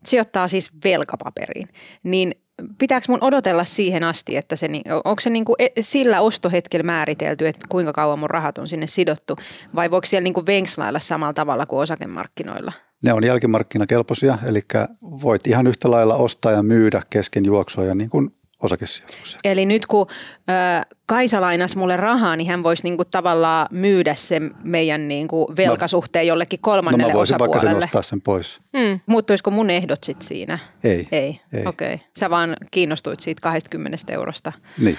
sijoittaa 0.05 0.47
siis 0.47 0.71
velkapaperiin, 0.83 1.67
niin 2.03 2.31
pitääkö 2.77 3.05
mun 3.09 3.23
odotella 3.23 3.63
siihen 3.63 4.03
asti, 4.03 4.37
että 4.37 4.55
se, 4.55 4.67
onko 5.03 5.19
se 5.19 5.29
niin 5.29 5.45
kuin 5.45 5.55
e, 5.59 5.67
sillä 5.79 6.21
ostohetkellä 6.21 6.83
määritelty, 6.83 7.47
että 7.47 7.65
kuinka 7.69 7.93
kauan 7.93 8.19
mun 8.19 8.29
rahat 8.29 8.57
on 8.57 8.67
sinne 8.67 8.87
sidottu, 8.87 9.35
vai 9.75 9.91
voiko 9.91 10.05
siellä 10.05 10.23
niin 10.23 10.33
kuin 10.33 10.45
venkslailla 10.45 10.99
samalla 10.99 11.33
tavalla 11.33 11.65
kuin 11.65 11.79
osakemarkkinoilla? 11.79 12.71
Ne 13.03 13.13
on 13.13 13.23
jälkimarkkinakelpoisia, 13.23 14.37
eli 14.47 14.61
voit 15.01 15.47
ihan 15.47 15.67
yhtä 15.67 15.91
lailla 15.91 16.15
ostaa 16.15 16.51
ja 16.51 16.63
myydä 16.63 17.01
kesken 17.09 17.45
juoksua 17.45 17.83
ja 17.83 17.95
niin 17.95 18.09
kuin 18.09 18.29
osakesijoituksia. 18.65 19.39
Eli 19.43 19.65
nyt 19.65 19.85
kun 19.85 20.07
äh, 20.49 20.85
Kaisa 21.07 21.41
lainas 21.41 21.75
mulle 21.75 21.97
rahaa, 21.97 22.35
niin 22.35 22.47
hän 22.47 22.63
voisi 22.63 22.83
niinku 22.83 23.05
tavallaan 23.05 23.67
myydä 23.71 24.15
sen 24.15 24.55
meidän 24.63 25.07
niinku 25.07 25.53
velkasuhteen 25.57 26.27
jollekin 26.27 26.59
kolmannelle 26.59 27.03
no 27.03 27.09
mä 27.09 27.17
voisin 27.17 27.35
osapuolelle. 27.35 27.63
vaikka 27.63 27.79
sen 27.79 27.87
ostaa 27.87 28.01
sen 28.01 28.21
pois. 28.21 28.61
Mm. 28.73 28.99
Muuttuisiko 29.05 29.51
mun 29.51 29.69
ehdot 29.69 30.03
sit 30.03 30.21
siinä? 30.21 30.59
Ei. 30.83 31.07
Ei, 31.11 31.39
ei. 31.53 31.65
okei. 31.65 31.93
Okay. 31.93 32.07
Sä 32.19 32.29
vaan 32.29 32.55
kiinnostuit 32.71 33.19
siitä 33.19 33.41
20 33.41 33.97
eurosta. 34.13 34.51
Niin. 34.79 34.97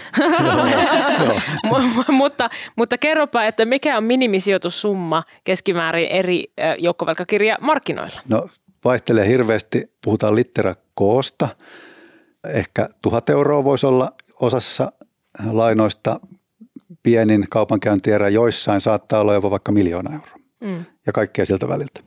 mutta, 2.10 2.50
mutta 2.76 2.98
kerropa, 2.98 3.44
että 3.44 3.64
mikä 3.64 3.96
on 3.96 4.04
minimisijoitussumma 4.04 5.22
keskimäärin 5.44 6.08
eri 6.08 6.44
joukkovelkakirjamarkkinoilla? 6.78 8.20
No 8.28 8.48
vaihtelee 8.84 9.28
hirveästi, 9.28 9.88
puhutaan 10.04 10.34
litterakoosta– 10.36 11.48
Ehkä 12.48 12.88
tuhat 13.02 13.30
euroa 13.30 13.64
voisi 13.64 13.86
olla 13.86 14.12
osassa 14.40 14.92
lainoista 15.46 16.20
pienin 17.02 17.46
kaupankäyntierä, 17.50 18.28
joissain 18.28 18.80
saattaa 18.80 19.20
olla 19.20 19.34
jopa 19.34 19.50
vaikka 19.50 19.72
miljoona 19.72 20.14
euroa. 20.14 20.36
Mm. 20.60 20.84
ja 21.06 21.12
kaikkea 21.12 21.46
siltä 21.46 21.68
väliltä, 21.68 22.00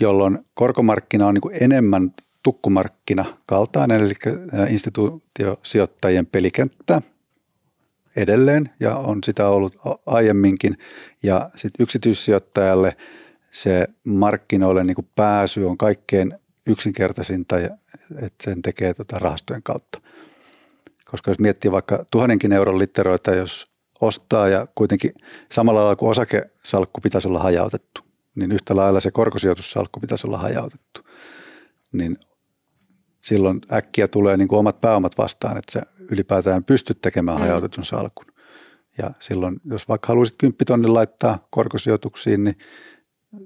jolloin 0.00 0.38
korkomarkkina 0.54 1.26
on 1.26 1.34
niin 1.34 1.62
enemmän 1.62 2.14
tukkumarkkina 2.42 3.24
kaltainen, 3.46 4.00
eli 4.00 4.14
instituutiosijoittajien 4.68 6.26
pelikenttä 6.26 7.02
edelleen 8.16 8.70
ja 8.80 8.96
on 8.96 9.18
sitä 9.24 9.48
ollut 9.48 9.76
aiemminkin. 10.06 10.74
Ja 11.22 11.50
sitten 11.54 11.82
yksityissijoittajalle 11.82 12.96
se 13.50 13.88
markkinoille 14.04 14.84
niin 14.84 14.94
kuin 14.94 15.08
pääsy 15.16 15.64
on 15.64 15.78
kaikkein 15.78 16.34
yksinkertaisinta 16.66 17.58
ja 17.58 17.76
että 18.16 18.44
sen 18.44 18.62
tekee 18.62 18.94
tuota 18.94 19.18
rahastojen 19.18 19.62
kautta. 19.62 20.00
Koska 21.04 21.30
jos 21.30 21.38
miettii 21.38 21.72
vaikka 21.72 22.04
tuhannenkin 22.10 22.52
euron 22.52 22.78
litteroita, 22.78 23.34
jos 23.34 23.66
ostaa 24.00 24.48
ja 24.48 24.66
kuitenkin 24.74 25.12
samalla 25.52 25.80
lailla 25.80 25.96
kuin 25.96 26.10
osakesalkku 26.10 27.00
pitäisi 27.00 27.28
olla 27.28 27.38
hajautettu, 27.38 28.00
niin 28.34 28.52
yhtä 28.52 28.76
lailla 28.76 29.00
se 29.00 29.10
korkosijoitussalkku 29.10 30.00
pitäisi 30.00 30.26
olla 30.26 30.38
hajautettu. 30.38 31.00
Niin 31.92 32.18
silloin 33.20 33.60
äkkiä 33.72 34.08
tulee 34.08 34.36
niin 34.36 34.48
kuin 34.48 34.58
omat 34.58 34.80
pääomat 34.80 35.18
vastaan, 35.18 35.56
että 35.56 35.72
sä 35.72 35.82
ylipäätään 36.10 36.64
pystyt 36.64 37.00
tekemään 37.00 37.36
mm. 37.36 37.40
hajautetun 37.40 37.84
salkun. 37.84 38.26
Ja 38.98 39.10
silloin, 39.18 39.60
jos 39.64 39.88
vaikka 39.88 40.08
haluaisit 40.08 40.36
kymppitonnin 40.38 40.94
laittaa 40.94 41.46
korkosijoituksiin, 41.50 42.44
niin 42.44 42.58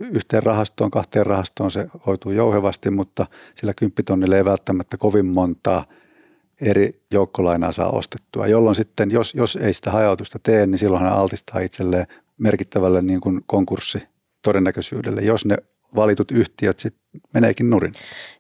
yhteen 0.01 0.43
rahastoon, 0.43 0.91
kahteen 0.91 1.27
rahastoon 1.27 1.71
se 1.71 1.87
hoituu 2.07 2.33
jouhevasti, 2.33 2.91
mutta 2.91 3.27
sillä 3.55 3.75
kymppitonnilla 3.75 4.37
ei 4.37 4.45
välttämättä 4.45 4.97
kovin 4.97 5.27
montaa 5.27 5.85
eri 6.61 7.03
joukkolainaa 7.11 7.73
saa 7.73 7.91
ostettua, 7.91 8.47
jolloin 8.47 8.77
sitten, 8.77 9.11
jos, 9.11 9.35
jos 9.35 9.57
ei 9.57 9.73
sitä 9.73 9.91
hajautusta 9.91 10.39
tee, 10.43 10.67
niin 10.67 10.79
silloin 10.79 11.03
hän 11.03 11.13
altistaa 11.13 11.61
itselleen 11.61 12.07
merkittävälle 12.41 13.03
niin 13.03 13.21
kuin 13.21 13.41
konkurssi 13.47 14.03
todennäköisyydelle, 14.43 15.23
jos 15.23 15.47
ne 15.47 15.57
valitut 15.95 16.31
yhtiöt 16.31 16.79
sitten 16.79 17.21
meneekin 17.35 17.71
nurin. 17.71 17.93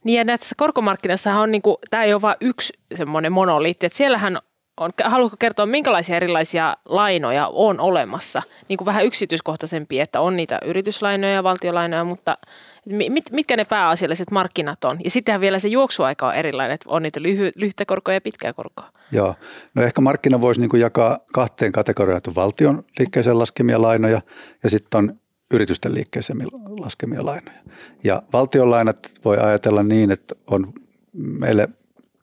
Niin 0.05 0.19
ja 0.19 0.25
näissä 0.25 0.55
korkomarkkinassa 0.59 1.41
on, 1.41 1.53
niin 1.53 1.63
kuin, 1.63 1.77
tämä 1.91 2.05
ei 2.05 2.13
ole 2.13 2.23
vain 2.23 2.37
yksi 2.41 2.73
semmoinen 2.95 3.33
monoliitti, 3.33 3.87
että 3.87 3.97
siellähän 3.97 4.39
on, 4.76 4.91
haluatko 5.05 5.37
kertoa, 5.38 5.67
minkälaisia 5.67 6.17
erilaisia 6.17 6.76
lainoja 6.85 7.49
on 7.49 7.81
olemassa? 7.81 8.43
Niin 8.69 8.76
kuin 8.76 8.87
vähän 8.87 9.05
yksityiskohtaisempia, 9.05 10.02
että 10.02 10.21
on 10.21 10.37
niitä 10.37 10.59
yrityslainoja 10.64 11.33
ja 11.33 11.43
valtiolainoja, 11.43 12.05
mutta 12.05 12.38
mit, 12.87 13.31
mitkä 13.31 13.57
ne 13.57 13.64
pääasialliset 13.64 14.31
markkinat 14.31 14.85
on? 14.85 14.99
Ja 15.05 15.11
sittenhän 15.11 15.41
vielä 15.41 15.59
se 15.59 15.69
juoksuaika 15.69 16.29
on 16.29 16.35
erilainen, 16.35 16.75
että 16.75 16.91
on 16.91 17.02
niitä 17.02 17.23
lyhy, 17.23 17.50
lyhyttä 17.57 17.85
korkoa 17.85 18.14
ja 18.14 18.21
pitkää 18.21 18.52
korkoa. 18.52 18.88
Joo, 19.12 19.35
no 19.75 19.83
ehkä 19.83 20.00
markkina 20.00 20.41
voisi 20.41 20.61
niin 20.61 20.71
kuin 20.71 20.81
jakaa 20.81 21.19
kahteen 21.33 21.73
kategoriaan, 21.73 22.19
että 22.19 22.35
valtion 22.35 22.83
liikkeeseen 22.99 23.38
laskemia 23.38 23.83
lainoja 23.83 24.21
ja 24.64 24.71
sitten 24.71 24.99
on 24.99 25.14
yritysten 25.50 25.95
liikkeeseen 25.95 26.38
laskemia 26.81 27.26
lainoja. 27.26 27.59
Ja 28.05 28.23
valtionlainat 28.33 28.99
voi 29.25 29.38
ajatella 29.38 29.83
niin, 29.83 30.11
että 30.11 30.35
on 30.47 30.73
meille– 31.12 31.69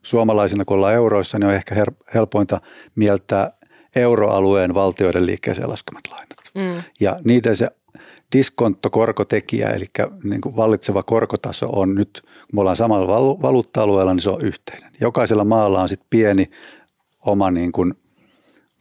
suomalaisina, 0.10 0.66
kun 0.66 0.78
ollaan 0.78 0.94
euroissa, 0.94 1.40
niin 1.40 1.48
on 1.48 1.54
ehkä 1.54 1.76
helpointa 2.14 2.62
mieltää 2.96 3.52
euroalueen 3.96 4.74
valtioiden 4.74 5.26
liikkeeseen 5.26 5.70
laskemat 5.70 6.04
lainat. 6.12 6.40
Mm. 6.56 6.84
Ja 7.00 7.20
niiden 7.24 7.56
se 7.56 7.68
diskonttokorkotekijä, 8.36 9.70
eli 9.70 9.86
niin 10.24 10.42
kuin 10.42 10.56
vallitseva 10.56 11.04
korkotaso 11.04 11.70
on 11.70 11.96
nyt, 11.96 12.22
kun 12.24 12.56
me 12.56 12.62
ollaan 12.62 12.76
samalla 12.76 13.08
valuutta-alueella, 13.42 14.14
niin 14.14 14.22
se 14.22 14.30
on 14.30 14.42
yhteinen. 14.42 14.92
Jokaisella 15.02 15.44
maalla 15.44 15.82
on 15.82 15.90
sitten 15.90 16.08
pieni 16.10 16.52
oma 17.26 17.52
niin 17.52 17.72
kuin 17.72 17.94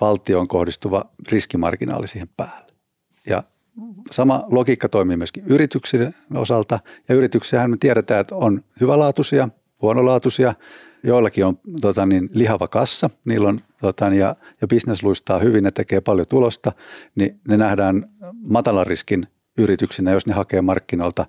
valtioon 0.01 0.49
kohdistuva 0.49 1.05
riskimarginaali 1.31 2.09
siihen 2.09 2.29
päälle. 2.37 2.73
Ja 3.27 3.43
sama 4.11 4.45
logiikka 4.51 4.89
toimii 4.89 5.17
myöskin 5.17 5.45
yrityksien 5.47 6.15
osalta. 6.35 6.81
Ja 7.09 7.15
yrityksiähän 7.15 7.71
me 7.71 7.77
tiedetään, 7.81 8.21
että 8.21 8.35
on 8.35 8.65
hyvälaatuisia, 8.81 9.49
huonolaatuisia, 9.83 10.55
joillakin 11.03 11.47
on 11.47 11.59
tota 11.81 12.07
niin, 12.07 12.31
lihava 12.35 12.69
kassa, 12.69 13.11
niillä 13.25 13.49
on, 13.49 13.59
tota, 13.81 14.07
ja, 14.07 14.37
ja 14.61 14.69
business 14.69 15.03
luistaa 15.03 15.39
hyvin, 15.39 15.65
ne 15.65 15.71
tekee 15.71 16.01
paljon 16.01 16.27
tulosta, 16.27 16.73
niin 17.15 17.41
ne 17.49 17.57
nähdään 17.57 18.11
matalan 18.43 18.87
riskin 18.87 19.27
yrityksinä, 19.59 20.11
jos 20.11 20.27
ne 20.27 20.35
hakee 20.35 20.63
markkinoilta 20.63 21.27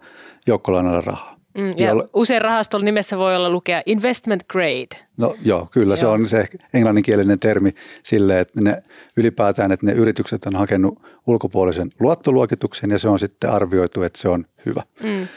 joukkolainalla 0.47 1.01
rahaa. 1.01 1.39
Mm, 1.57 1.73
ja 1.77 1.87
jolla, 1.87 2.07
usein 2.13 2.41
rahaston 2.41 2.85
nimessä 2.85 3.17
voi 3.17 3.35
olla 3.35 3.49
lukea 3.49 3.81
investment 3.85 4.43
grade. 4.47 5.05
No 5.17 5.35
joo, 5.45 5.67
kyllä 5.71 5.91
joo. 5.91 5.95
se 5.95 6.07
on 6.07 6.27
se 6.27 6.45
englanninkielinen 6.73 7.39
termi 7.39 7.71
sille, 8.03 8.39
että 8.39 8.61
ne 8.61 8.83
ylipäätään, 9.17 9.71
että 9.71 9.85
ne 9.85 9.91
yritykset 9.91 10.45
on 10.45 10.55
hakenut 10.55 11.01
ulkopuolisen 11.27 11.91
luottoluokituksen 11.99 12.91
ja 12.91 12.99
se 12.99 13.09
on 13.09 13.19
sitten 13.19 13.49
arvioitu, 13.49 14.03
että 14.03 14.19
se 14.19 14.29
on 14.29 14.45
hyvä. 14.65 14.83
Mm. 15.03 15.27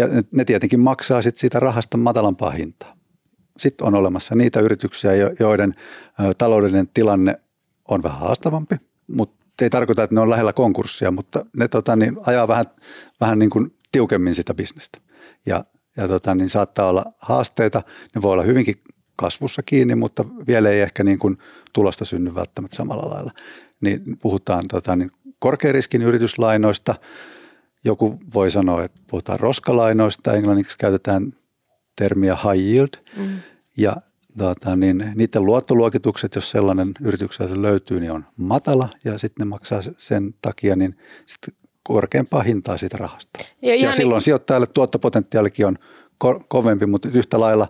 Ja 0.00 0.06
ne, 0.32 0.44
tietenkin 0.44 0.80
maksaa 0.80 1.22
sitten 1.22 1.40
siitä 1.40 1.60
rahasta 1.60 1.96
matalampaa 1.96 2.50
hintaa. 2.50 2.96
Sitten 3.58 3.86
on 3.86 3.94
olemassa 3.94 4.34
niitä 4.34 4.60
yrityksiä, 4.60 5.12
joiden 5.40 5.74
taloudellinen 6.38 6.88
tilanne 6.94 7.40
on 7.88 8.02
vähän 8.02 8.20
haastavampi, 8.20 8.76
mutta 9.08 9.64
ei 9.64 9.70
tarkoita, 9.70 10.02
että 10.02 10.14
ne 10.14 10.20
on 10.20 10.30
lähellä 10.30 10.52
konkurssia, 10.52 11.10
mutta 11.10 11.46
ne 11.56 11.68
tota, 11.68 11.96
niin, 11.96 12.16
ajaa 12.26 12.48
vähän, 12.48 12.64
vähän 13.20 13.38
niin 13.38 13.50
kuin 13.50 13.74
tiukemmin 13.92 14.34
sitä 14.34 14.54
bisnestä. 14.54 14.98
Ja, 15.46 15.64
ja 15.96 16.08
tota, 16.08 16.34
niin 16.34 16.48
saattaa 16.48 16.88
olla 16.88 17.04
haasteita, 17.18 17.82
ne 18.14 18.22
voi 18.22 18.32
olla 18.32 18.42
hyvinkin 18.42 18.74
kasvussa 19.16 19.62
kiinni, 19.62 19.94
mutta 19.94 20.24
vielä 20.46 20.70
ei 20.70 20.80
ehkä 20.80 21.04
niin 21.04 21.18
kuin 21.18 21.38
tulosta 21.72 22.04
synny 22.04 22.34
välttämättä 22.34 22.76
samalla 22.76 23.14
lailla. 23.14 23.32
Niin 23.80 24.02
puhutaan 24.22 24.62
tota, 24.68 24.96
niin 24.96 25.10
korkeariskin 25.38 26.02
yrityslainoista, 26.02 26.94
joku 27.84 28.18
voi 28.34 28.50
sanoa, 28.50 28.84
että 28.84 29.00
puhutaan 29.10 29.40
roskalainoista, 29.40 30.34
englanniksi 30.34 30.78
käytetään 30.78 31.32
termiä 31.96 32.34
high 32.34 32.64
yield, 32.64 32.88
mm. 33.16 33.38
ja 33.76 33.96
tota, 34.38 34.76
niin 34.76 35.12
niiden 35.14 35.44
luottoluokitukset, 35.44 36.34
jos 36.34 36.50
sellainen 36.50 36.92
yrityksellä 37.00 37.62
löytyy, 37.62 38.00
niin 38.00 38.12
on 38.12 38.24
matala 38.36 38.88
ja 39.04 39.18
sitten 39.18 39.46
ne 39.46 39.48
maksaa 39.48 39.80
sen 39.96 40.34
takia 40.42 40.76
niin 40.76 40.96
sit 41.26 41.56
korkeampaa 41.82 42.42
hintaa 42.42 42.76
siitä 42.76 42.96
rahasta. 42.96 43.38
Ja, 43.62 43.74
ja 43.74 43.92
silloin 43.92 44.16
niin... 44.16 44.22
sijoittajalle 44.24 44.66
tuottopotentiaalikin 44.66 45.66
on 45.66 45.78
ko- 46.24 46.44
kovempi, 46.48 46.86
mutta 46.86 47.08
yhtä 47.14 47.40
lailla 47.40 47.68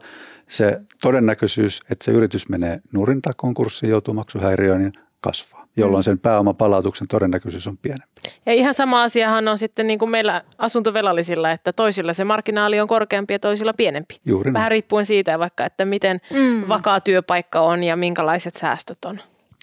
se 0.48 0.80
todennäköisyys, 1.02 1.80
että 1.90 2.04
se 2.04 2.12
yritys 2.12 2.48
menee 2.48 2.80
nurin 2.92 3.22
tai 3.22 3.32
konkurssiin, 3.36 3.90
joutuu 3.90 4.14
maksuhäiriöön, 4.14 4.80
niin 4.80 4.92
kasvaa, 5.20 5.59
jolloin 5.76 6.04
sen 6.04 6.18
pääoman 6.18 6.56
palautuksen 6.56 7.08
todennäköisyys 7.08 7.68
on 7.68 7.78
pienempi. 7.78 8.20
Ja 8.46 8.52
ihan 8.52 8.74
sama 8.74 9.02
asiahan 9.02 9.48
on 9.48 9.58
sitten 9.58 9.86
niin 9.86 9.98
kuin 9.98 10.10
meillä 10.10 10.42
asuntovelallisilla, 10.58 11.50
että 11.50 11.72
toisilla 11.72 12.12
se 12.12 12.24
marginaali 12.24 12.80
on 12.80 12.88
korkeampi 12.88 13.34
ja 13.34 13.38
toisilla 13.38 13.72
pienempi. 13.72 14.16
Juuri 14.24 14.52
Vähän 14.52 14.70
riippuen 14.70 15.06
siitä 15.06 15.38
vaikka, 15.38 15.66
että 15.66 15.84
miten 15.84 16.20
mm. 16.32 16.68
vakaa 16.68 17.00
työpaikka 17.00 17.60
on 17.60 17.82
ja 17.82 17.96
minkälaiset 17.96 18.54
säästöt 18.54 19.04
on. 19.04 19.20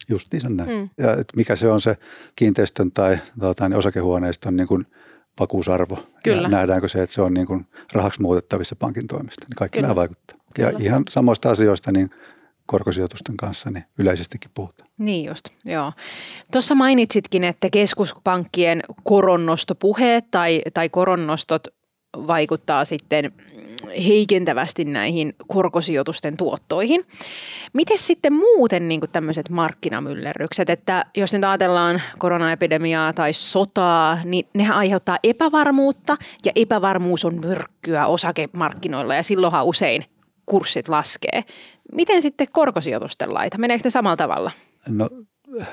Justiinsa 0.10 0.50
näin. 0.50 0.70
Mm. 0.70 0.90
Ja 0.98 1.12
että 1.12 1.34
mikä 1.36 1.56
se 1.56 1.68
on 1.68 1.82
se 1.82 1.98
kiinteistön 2.36 2.92
tai 2.92 3.18
tuota, 3.40 3.70
niin 3.70 3.78
osakehuoneiston 3.78 4.58
niin 4.58 4.68
kuin 4.68 4.86
vakuusarvo. 5.40 6.00
Kyllä. 6.24 6.42
Ja 6.42 6.50
nähdäänkö 6.50 6.88
se, 6.88 7.04
että 7.04 7.14
se 7.14 7.22
on 7.22 7.34
niin 7.34 7.48
kuin 7.48 7.66
rahaksi 7.94 8.22
muutettavissa 8.22 8.76
pankin 8.76 9.08
toimesta. 9.08 9.46
Niin 9.50 9.56
kaikki 9.56 9.78
Kyllä. 9.78 9.88
nämä 9.88 9.96
vaikuttaa. 9.96 10.38
Kyllä. 10.54 10.70
Ja 10.70 10.78
ihan 10.80 11.04
samoista 11.10 11.52
asioista 11.52 11.92
niin 11.92 12.10
korkosijoitusten 12.68 13.38
kanssa 13.38 13.72
niin 13.72 13.84
yleisestikin 13.98 14.52
puhutaan. 14.54 14.90
Niin 14.98 15.26
just, 15.26 15.50
joo. 15.66 15.94
Tuossa 16.52 16.76
mainitsitkin, 16.76 17.44
että 17.44 17.70
keskuspankkien 17.70 18.84
koronnostopuheet 19.04 20.26
tai, 20.32 20.62
tai 20.74 20.90
koronnostot 20.90 21.68
vaikuttaa 22.28 22.86
sitten 22.86 23.32
heikentävästi 24.08 24.86
näihin 24.86 25.34
korkosijoitusten 25.48 26.38
tuottoihin. 26.38 27.04
Miten 27.74 27.98
sitten 27.98 28.34
muuten 28.34 28.88
niin 28.88 29.02
tämmöiset 29.12 29.50
markkinamyllerrykset, 29.50 30.70
että 30.70 31.06
jos 31.18 31.34
nyt 31.34 31.44
ajatellaan 31.44 32.02
koronaepidemiaa 32.18 33.14
tai 33.14 33.34
sotaa, 33.34 34.20
niin 34.24 34.48
nehän 34.54 34.78
aiheuttaa 34.78 35.20
epävarmuutta 35.24 36.18
ja 36.46 36.52
epävarmuus 36.56 37.26
on 37.26 37.40
myrkkyä 37.40 38.06
osakemarkkinoilla 38.06 39.16
ja 39.16 39.24
silloinhan 39.24 39.66
usein 39.66 40.06
kurssit 40.48 40.88
laskee. 40.88 41.44
Miten 41.92 42.22
sitten 42.22 42.48
korkosijoitusten 42.52 43.34
laita? 43.34 43.58
Meneekö 43.58 43.82
ne 43.84 43.90
samalla 43.90 44.18
tavalla? 44.18 44.52
No 44.88 45.10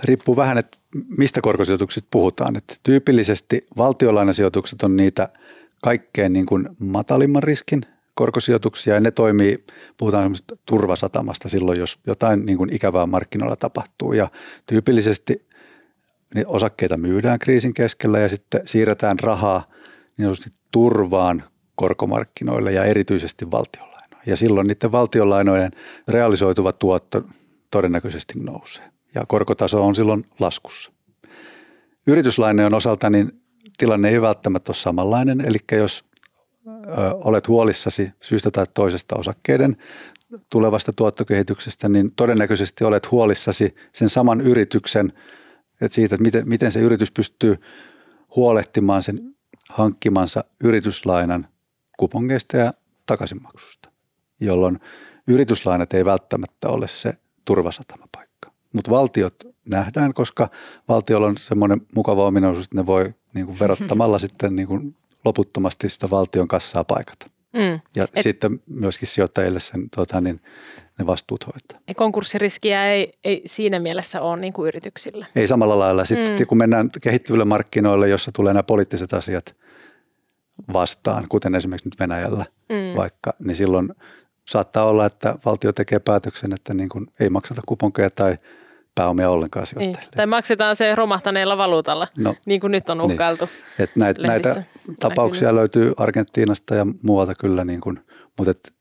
riippuu 0.04 0.36
vähän, 0.36 0.58
että 0.58 0.78
mistä 1.18 1.40
korkosijoituksista 1.40 2.08
puhutaan. 2.10 2.56
Että 2.56 2.74
tyypillisesti 2.82 3.60
valtiolainasijoitukset 3.76 4.82
on 4.82 4.96
niitä 4.96 5.28
kaikkein 5.82 6.32
niin 6.32 6.46
kuin 6.46 6.68
matalimman 6.80 7.42
riskin 7.42 7.80
korkosijoituksia 8.14 8.94
ja 8.94 9.00
ne 9.00 9.10
toimii, 9.10 9.64
puhutaan 9.96 10.34
turvasatamasta 10.66 11.48
silloin, 11.48 11.78
jos 11.78 11.98
jotain 12.06 12.46
niin 12.46 12.58
kuin 12.58 12.74
ikävää 12.74 13.06
markkinoilla 13.06 13.56
tapahtuu 13.56 14.12
ja 14.12 14.28
tyypillisesti 14.66 15.46
niin 16.34 16.46
osakkeita 16.46 16.96
myydään 16.96 17.38
kriisin 17.38 17.74
keskellä 17.74 18.18
ja 18.18 18.28
sitten 18.28 18.60
siirretään 18.64 19.18
rahaa 19.18 19.70
niin 20.18 20.30
turvaan 20.70 21.42
korkomarkkinoille 21.74 22.72
ja 22.72 22.84
erityisesti 22.84 23.50
valtionlainoihin. 23.50 23.93
Ja 24.26 24.36
silloin 24.36 24.66
niiden 24.66 24.92
valtionlainojen 24.92 25.70
realisoituva 26.08 26.72
tuotto 26.72 27.22
todennäköisesti 27.70 28.34
nousee. 28.38 28.84
Ja 29.14 29.24
korkotaso 29.28 29.84
on 29.84 29.94
silloin 29.94 30.26
laskussa. 30.38 30.92
Yrityslainojen 32.06 32.74
osalta 32.74 33.10
niin 33.10 33.32
tilanne 33.78 34.08
ei 34.08 34.20
välttämättä 34.20 34.70
ole 34.70 34.76
samanlainen, 34.76 35.40
eli 35.40 35.58
jos 35.72 36.04
olet 37.24 37.48
huolissasi 37.48 38.10
syystä 38.20 38.50
tai 38.50 38.66
toisesta 38.74 39.16
osakkeiden 39.16 39.76
tulevasta 40.50 40.92
tuottokehityksestä, 40.92 41.88
niin 41.88 42.10
todennäköisesti 42.16 42.84
olet 42.84 43.10
huolissasi 43.10 43.74
sen 43.92 44.08
saman 44.08 44.40
yrityksen, 44.40 45.12
että 45.80 45.94
siitä, 45.94 46.14
että 46.14 46.22
miten, 46.22 46.48
miten 46.48 46.72
se 46.72 46.80
yritys 46.80 47.12
pystyy 47.12 47.56
huolehtimaan 48.36 49.02
sen 49.02 49.34
hankkimansa 49.70 50.44
yrityslainan 50.64 51.46
kupongeista 51.98 52.56
ja 52.56 52.72
takaisinmaksusta, 53.06 53.88
jolloin 54.44 54.80
yrityslainat 55.28 55.94
ei 55.94 56.04
välttämättä 56.04 56.68
ole 56.68 56.88
se 56.88 57.14
turvasatamapaikka. 57.46 58.52
Mutta 58.72 58.90
valtiot 58.90 59.34
nähdään, 59.64 60.14
koska 60.14 60.50
valtiolla 60.88 61.26
on 61.26 61.38
semmoinen 61.38 61.80
mukava 61.94 62.26
ominaisuus, 62.26 62.66
että 62.66 62.76
ne 62.76 62.86
voi 62.86 63.14
niin 63.34 63.46
kuin 63.46 63.60
verottamalla 63.60 64.18
sitten 64.26 64.56
niin 64.56 64.68
kuin 64.68 64.96
loputtomasti 65.24 65.88
sitä 65.88 66.10
valtion 66.10 66.48
kassaa 66.48 66.84
paikata. 66.84 67.26
Mm. 67.52 67.80
Ja 67.96 68.04
Et, 68.04 68.22
sitten 68.22 68.60
myöskin 68.66 69.08
sijoittajille 69.08 69.60
sen, 69.60 69.90
tuota, 69.94 70.20
niin, 70.20 70.40
ne 70.98 71.06
vastuut 71.06 71.46
hoitaa. 71.46 71.80
Ja 71.88 71.94
konkurssiriskiä 71.94 72.92
ei, 72.92 73.12
ei 73.24 73.42
siinä 73.46 73.78
mielessä 73.78 74.20
ole 74.20 74.40
niin 74.40 74.52
kuin 74.52 74.68
yrityksillä. 74.68 75.26
Ei 75.36 75.46
samalla 75.46 75.78
lailla. 75.78 76.04
Sitten 76.04 76.38
mm. 76.38 76.46
kun 76.46 76.58
mennään 76.58 76.90
kehittyville 77.02 77.44
markkinoille, 77.44 78.08
jossa 78.08 78.32
tulee 78.32 78.52
nämä 78.52 78.62
poliittiset 78.62 79.12
asiat 79.12 79.56
vastaan, 80.72 81.28
kuten 81.28 81.54
esimerkiksi 81.54 81.88
nyt 81.88 82.00
Venäjällä 82.00 82.44
mm. 82.68 82.96
vaikka, 82.96 83.32
niin 83.38 83.56
silloin 83.56 83.88
saattaa 84.48 84.84
olla, 84.84 85.06
että 85.06 85.38
valtio 85.44 85.72
tekee 85.72 85.98
päätöksen, 85.98 86.52
että 86.52 86.74
niin 86.74 86.88
kuin 86.88 87.06
ei 87.20 87.30
maksata 87.30 87.62
kuponkeja 87.66 88.10
tai– 88.10 88.38
pääomia 88.94 89.30
ollenkaan 89.30 89.66
sijoittajille. 89.66 90.00
Niin. 90.00 90.16
Tai 90.16 90.26
maksetaan 90.26 90.76
se 90.76 90.94
romahtaneella 90.94 91.56
valuutalla, 91.56 92.06
no, 92.16 92.34
niin 92.46 92.60
kuin 92.60 92.70
nyt 92.70 92.90
on 92.90 92.98
niin. 92.98 93.10
uhkailtu. 93.10 93.44
Niin. 93.44 93.84
Et 93.84 93.96
näitä, 93.96 94.22
näitä 94.26 94.62
tapauksia 95.00 95.48
näkynyt. 95.48 95.60
löytyy 95.60 95.92
Argentiinasta 95.96 96.74
ja 96.74 96.86
muualta 97.02 97.34
kyllä, 97.34 97.64
niin 97.64 97.80
kuin, 97.80 98.00
mutta 98.38 98.50
et 98.50 98.72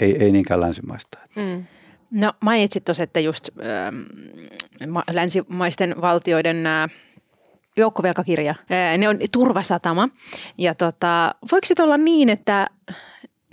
ei, 0.00 0.24
ei 0.24 0.32
niinkään 0.32 0.60
länsimaista. 0.60 1.18
Mm. 1.36 1.64
No 2.10 2.32
mainitsit 2.40 2.84
tuossa, 2.84 3.04
että 3.04 3.20
just 3.20 3.48
ähm, 3.58 4.96
länsimaisten 5.12 5.94
valtioiden 6.00 6.62
nämä 6.62 6.88
joukkovelkakirja, 7.76 8.54
ne 8.98 9.08
on 9.08 9.18
turvasatama. 9.32 10.08
Ja 10.58 10.74
tota, 10.74 11.34
voiko 11.52 11.66
se 11.66 11.82
olla 11.82 11.96
niin, 11.96 12.28
että 12.28 12.66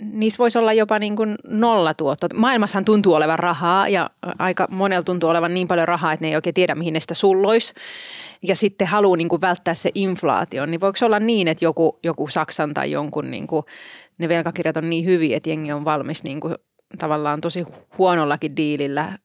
niissä 0.02 0.38
voisi 0.38 0.58
olla 0.58 0.72
jopa 0.72 0.98
niin 0.98 1.16
kuin 1.16 1.34
nollatuotto. 1.48 2.28
Maailmassahan 2.34 2.84
tuntuu 2.84 3.14
olevan 3.14 3.38
rahaa 3.38 3.88
ja 3.88 4.10
aika 4.38 4.68
monella 4.70 5.02
tuntuu 5.02 5.30
olevan 5.30 5.54
niin 5.54 5.68
paljon 5.68 5.88
rahaa, 5.88 6.12
että 6.12 6.24
ne 6.24 6.28
ei 6.28 6.36
oikein 6.36 6.54
tiedä, 6.54 6.74
mihin 6.74 6.94
ne 6.94 7.00
sitä 7.00 7.14
sulloisi. 7.14 7.74
Ja 8.42 8.56
sitten 8.56 8.88
haluaa 8.88 9.16
niin 9.16 9.28
kuin 9.28 9.40
välttää 9.40 9.74
se 9.74 9.90
inflaatio. 9.94 10.66
Niin 10.66 10.80
voiko 10.80 10.98
olla 11.06 11.20
niin, 11.20 11.48
että 11.48 11.64
joku, 11.64 11.98
joku 12.02 12.28
Saksan 12.28 12.74
tai 12.74 12.90
jonkun 12.90 13.30
niin 13.30 13.46
kuin, 13.46 13.64
ne 14.18 14.28
velkakirjat 14.28 14.76
on 14.76 14.90
niin 14.90 15.04
hyviä, 15.04 15.36
että 15.36 15.50
jengi 15.50 15.72
on 15.72 15.84
valmis 15.84 16.24
niin 16.24 16.40
kuin 16.40 16.54
tavallaan 16.98 17.40
tosi 17.40 17.64
huonollakin 17.98 18.56
diilillä 18.56 19.18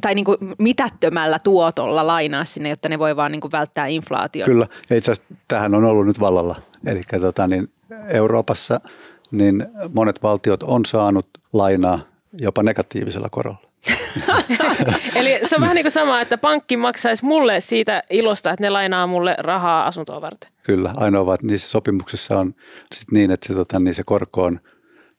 tai 0.00 0.14
niin 0.14 0.24
kuin 0.24 0.38
mitättömällä 0.58 1.38
tuotolla 1.38 2.06
lainaa 2.06 2.44
sinne, 2.44 2.68
jotta 2.68 2.88
ne 2.88 2.98
voi 2.98 3.16
vaan 3.16 3.32
niin 3.32 3.40
kuin 3.40 3.52
välttää 3.52 3.86
inflaation. 3.86 4.46
Kyllä, 4.46 4.66
itse 4.90 5.12
asiassa 5.12 5.34
tähän 5.48 5.74
on 5.74 5.84
ollut 5.84 6.06
nyt 6.06 6.20
vallalla. 6.20 6.56
Eli 6.86 7.00
tota, 7.20 7.46
niin 7.46 7.68
Euroopassa– 8.08 8.80
niin 9.30 9.66
monet 9.94 10.22
valtiot 10.22 10.62
on 10.62 10.84
saanut 10.86 11.26
lainaa 11.52 12.00
jopa 12.40 12.62
negatiivisella 12.62 13.28
korolla. 13.30 13.66
Eli 15.14 15.38
se 15.42 15.56
on 15.56 15.62
vähän 15.62 15.74
niin 15.74 15.84
kuin 15.84 15.92
sama, 15.92 16.20
että 16.20 16.38
pankki 16.38 16.76
maksaisi 16.76 17.24
mulle 17.24 17.60
siitä 17.60 18.02
ilosta, 18.10 18.50
että 18.50 18.64
ne 18.64 18.70
lainaa 18.70 19.06
mulle 19.06 19.36
rahaa 19.38 19.86
asuntoa 19.86 20.20
varten. 20.20 20.50
Kyllä, 20.62 20.94
ainoa 20.96 21.26
vaan, 21.26 21.34
että 21.34 21.46
niissä 21.46 21.68
sopimuksissa 21.68 22.38
on 22.38 22.54
sit 22.94 23.10
niin, 23.12 23.30
että 23.30 23.46
se, 23.46 23.54
tota, 23.54 23.80
niin 23.80 23.94
se 23.94 24.02
korko 24.04 24.44
on 24.44 24.60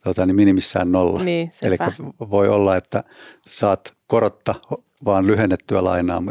tota, 0.04 0.26
niin 0.26 0.36
minimissään 0.36 0.91
nolla. 0.91 1.24
Niin, 1.24 1.52
Eli 1.63 1.78
voi 2.30 2.50
olla, 2.50 2.76
että 2.76 3.04
saat 3.46 3.93
korotta 4.08 4.56
vaan 5.05 5.27
lyhennettyä 5.27 5.83
lainaa, 5.83 6.23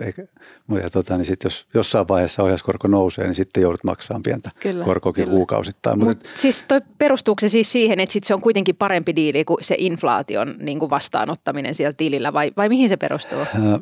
ja 0.83 0.91
tota, 0.91 1.17
niin 1.17 1.25
sit 1.25 1.45
jos 1.45 1.67
jossain 1.75 2.09
vaiheessa 2.09 2.43
ohjauskorko 2.43 2.89
nousee, 2.89 3.25
niin 3.25 3.35
sitten 3.35 3.63
joudut 3.63 3.85
maksamaan 3.85 4.23
pientä 4.23 4.51
kyllä, 4.61 4.85
korkoakin 4.85 5.25
kyllä. 5.25 5.37
kuukausittain. 5.37 5.99
Mut, 5.99 6.09
Mut 6.09 6.29
siis 6.37 6.63
toi, 6.69 6.81
perustuuko 6.99 7.41
se 7.41 7.49
siis 7.49 7.73
siihen, 7.73 8.01
että 8.01 8.13
sit 8.13 8.25
se 8.25 8.35
on 8.35 8.41
kuitenkin 8.41 8.77
parempi 8.77 9.17
diili 9.17 9.45
kuin 9.45 9.65
se 9.65 9.75
inflaation 9.79 10.55
niin 10.59 10.79
kuin 10.79 10.91
vastaanottaminen 10.91 11.75
siellä 11.75 11.93
tilillä, 11.97 12.33
vai, 12.33 12.53
vai 12.57 12.69
mihin 12.69 12.89
se 12.89 12.97
perustuu? 12.97 13.39
Äh, 13.41 13.81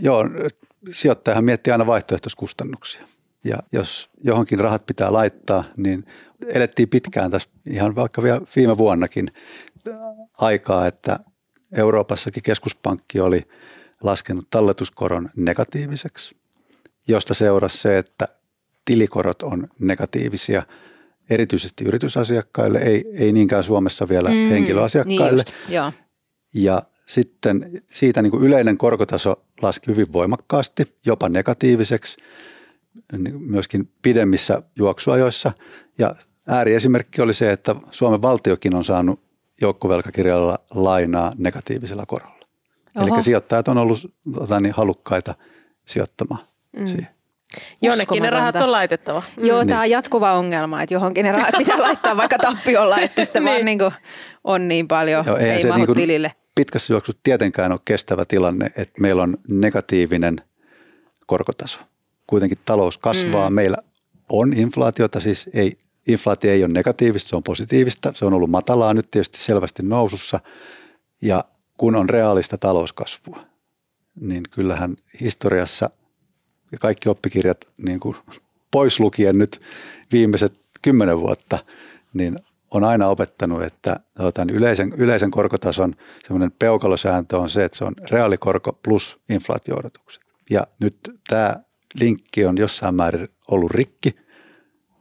joo, 0.00 0.24
sijoittajahan 0.92 1.44
miettii 1.44 1.72
aina 1.72 1.86
vaihtoehtoiskustannuksia. 1.86 3.02
Ja 3.44 3.58
jos 3.72 4.10
johonkin 4.24 4.60
rahat 4.60 4.86
pitää 4.86 5.12
laittaa, 5.12 5.64
niin 5.76 6.04
elettiin 6.46 6.88
pitkään 6.88 7.30
tässä 7.30 7.48
ihan 7.66 7.94
vaikka 7.94 8.22
vielä 8.22 8.40
viime 8.56 8.78
vuonnakin 8.78 9.28
aikaa, 10.38 10.86
että 10.86 11.18
Euroopassakin 11.72 12.42
keskuspankki 12.42 13.20
oli 13.20 13.42
laskenut 14.02 14.46
talletuskoron 14.50 15.30
negatiiviseksi, 15.36 16.36
josta 17.08 17.34
seurasi 17.34 17.78
se, 17.78 17.98
että 17.98 18.28
tilikorot 18.84 19.42
on 19.42 19.68
negatiivisia 19.78 20.62
erityisesti 21.30 21.84
yritysasiakkaille, 21.84 22.78
ei, 22.78 23.04
ei 23.14 23.32
niinkään 23.32 23.64
Suomessa 23.64 24.08
vielä 24.08 24.28
mm, 24.28 24.34
henkilöasiakkaille. 24.34 25.30
Niin 25.30 25.36
just. 25.36 25.52
Ja 26.54 26.82
sitten 27.06 27.82
siitä 27.90 28.22
niin 28.22 28.30
kuin 28.30 28.42
yleinen 28.42 28.78
korkotaso 28.78 29.44
laski 29.62 29.86
hyvin 29.86 30.12
voimakkaasti, 30.12 30.96
jopa 31.06 31.28
negatiiviseksi, 31.28 32.16
myöskin 33.38 33.90
pidemmissä 34.02 34.62
juoksuajoissa. 34.76 35.52
Ja 35.98 36.14
ääriesimerkki 36.48 37.22
oli 37.22 37.34
se, 37.34 37.52
että 37.52 37.76
Suomen 37.90 38.22
valtiokin 38.22 38.74
on 38.74 38.84
saanut 38.84 39.20
joukkovelkakirjalla 39.60 40.58
lainaa 40.70 41.32
negatiivisella 41.38 42.06
korolla. 42.06 42.41
Eli 42.96 43.22
sijoittajat 43.22 43.68
on 43.68 43.78
ollut 43.78 44.14
tota, 44.34 44.60
niin, 44.60 44.74
halukkaita 44.74 45.34
sijoittamaan 45.84 46.40
mm. 46.76 46.86
siihen. 46.86 47.08
Jonnekin 47.82 48.22
ne 48.22 48.30
rahat 48.30 48.56
on 48.56 48.72
laitettava. 48.72 49.22
Mm. 49.36 49.44
Joo, 49.44 49.58
niin. 49.58 49.68
tämä 49.68 49.80
on 49.80 49.90
jatkuva 49.90 50.32
ongelma, 50.32 50.82
että 50.82 50.94
johonkin 50.94 51.24
ne 51.24 51.32
rahat 51.32 51.54
pitää 51.58 51.82
laittaa 51.88 52.16
vaikka 52.16 52.38
tappiolla, 52.38 53.00
että 53.00 53.24
sitten 53.24 53.44
niin. 53.44 53.52
vaan 53.52 53.64
niin 53.64 53.78
kuin 53.78 53.92
on 54.44 54.68
niin 54.68 54.88
paljon, 54.88 55.24
Joo, 55.26 55.36
ei 55.36 55.62
se 55.62 55.68
mahu 55.68 55.84
niin 55.84 55.94
tilille. 55.96 56.32
Pitkässä 56.54 56.92
juoksussa 56.92 57.20
tietenkään 57.22 57.72
ole 57.72 57.80
kestävä 57.84 58.24
tilanne, 58.24 58.66
että 58.76 59.00
meillä 59.00 59.22
on 59.22 59.36
negatiivinen 59.48 60.42
korkotaso. 61.26 61.80
Kuitenkin 62.26 62.58
talous 62.64 62.98
kasvaa, 62.98 63.50
mm. 63.50 63.54
meillä 63.54 63.78
on 64.28 64.52
inflaatiota, 64.52 65.20
siis 65.20 65.50
ei 65.54 65.78
inflaatio 66.08 66.50
ei 66.50 66.64
ole 66.64 66.72
negatiivista, 66.72 67.28
se 67.28 67.36
on 67.36 67.42
positiivista. 67.42 68.12
Se 68.14 68.24
on 68.24 68.32
ollut 68.32 68.50
matalaa 68.50 68.94
nyt 68.94 69.10
tietysti 69.10 69.38
selvästi 69.38 69.82
nousussa. 69.82 70.40
Ja 71.22 71.44
kun 71.82 71.96
on 71.96 72.08
reaalista 72.08 72.58
talouskasvua, 72.58 73.40
niin 74.20 74.42
kyllähän 74.50 74.96
historiassa 75.20 75.90
ja 76.72 76.78
kaikki 76.78 77.08
oppikirjat 77.08 77.58
niin 77.78 78.00
kuin 78.00 78.16
pois 78.70 79.00
lukien 79.00 79.38
nyt 79.38 79.60
viimeiset 80.12 80.52
kymmenen 80.82 81.20
vuotta, 81.20 81.58
niin 82.14 82.38
on 82.70 82.84
aina 82.84 83.08
opettanut, 83.08 83.62
että 83.62 84.00
tuota, 84.16 84.44
niin 84.44 84.56
yleisen, 84.56 84.92
yleisen 84.96 85.30
korkotason 85.30 85.94
semmoinen 86.24 86.52
peukalosääntö 86.58 87.38
on 87.38 87.48
se, 87.48 87.64
että 87.64 87.78
se 87.78 87.84
on 87.84 87.94
reaalikorko 88.10 88.78
plus 88.82 89.18
inflaatioodotukset. 89.28 90.22
Ja 90.50 90.66
nyt 90.80 90.96
tämä 91.28 91.56
linkki 92.00 92.44
on 92.44 92.56
jossain 92.56 92.94
määrin 92.94 93.28
ollut 93.48 93.70
rikki– 93.70 94.16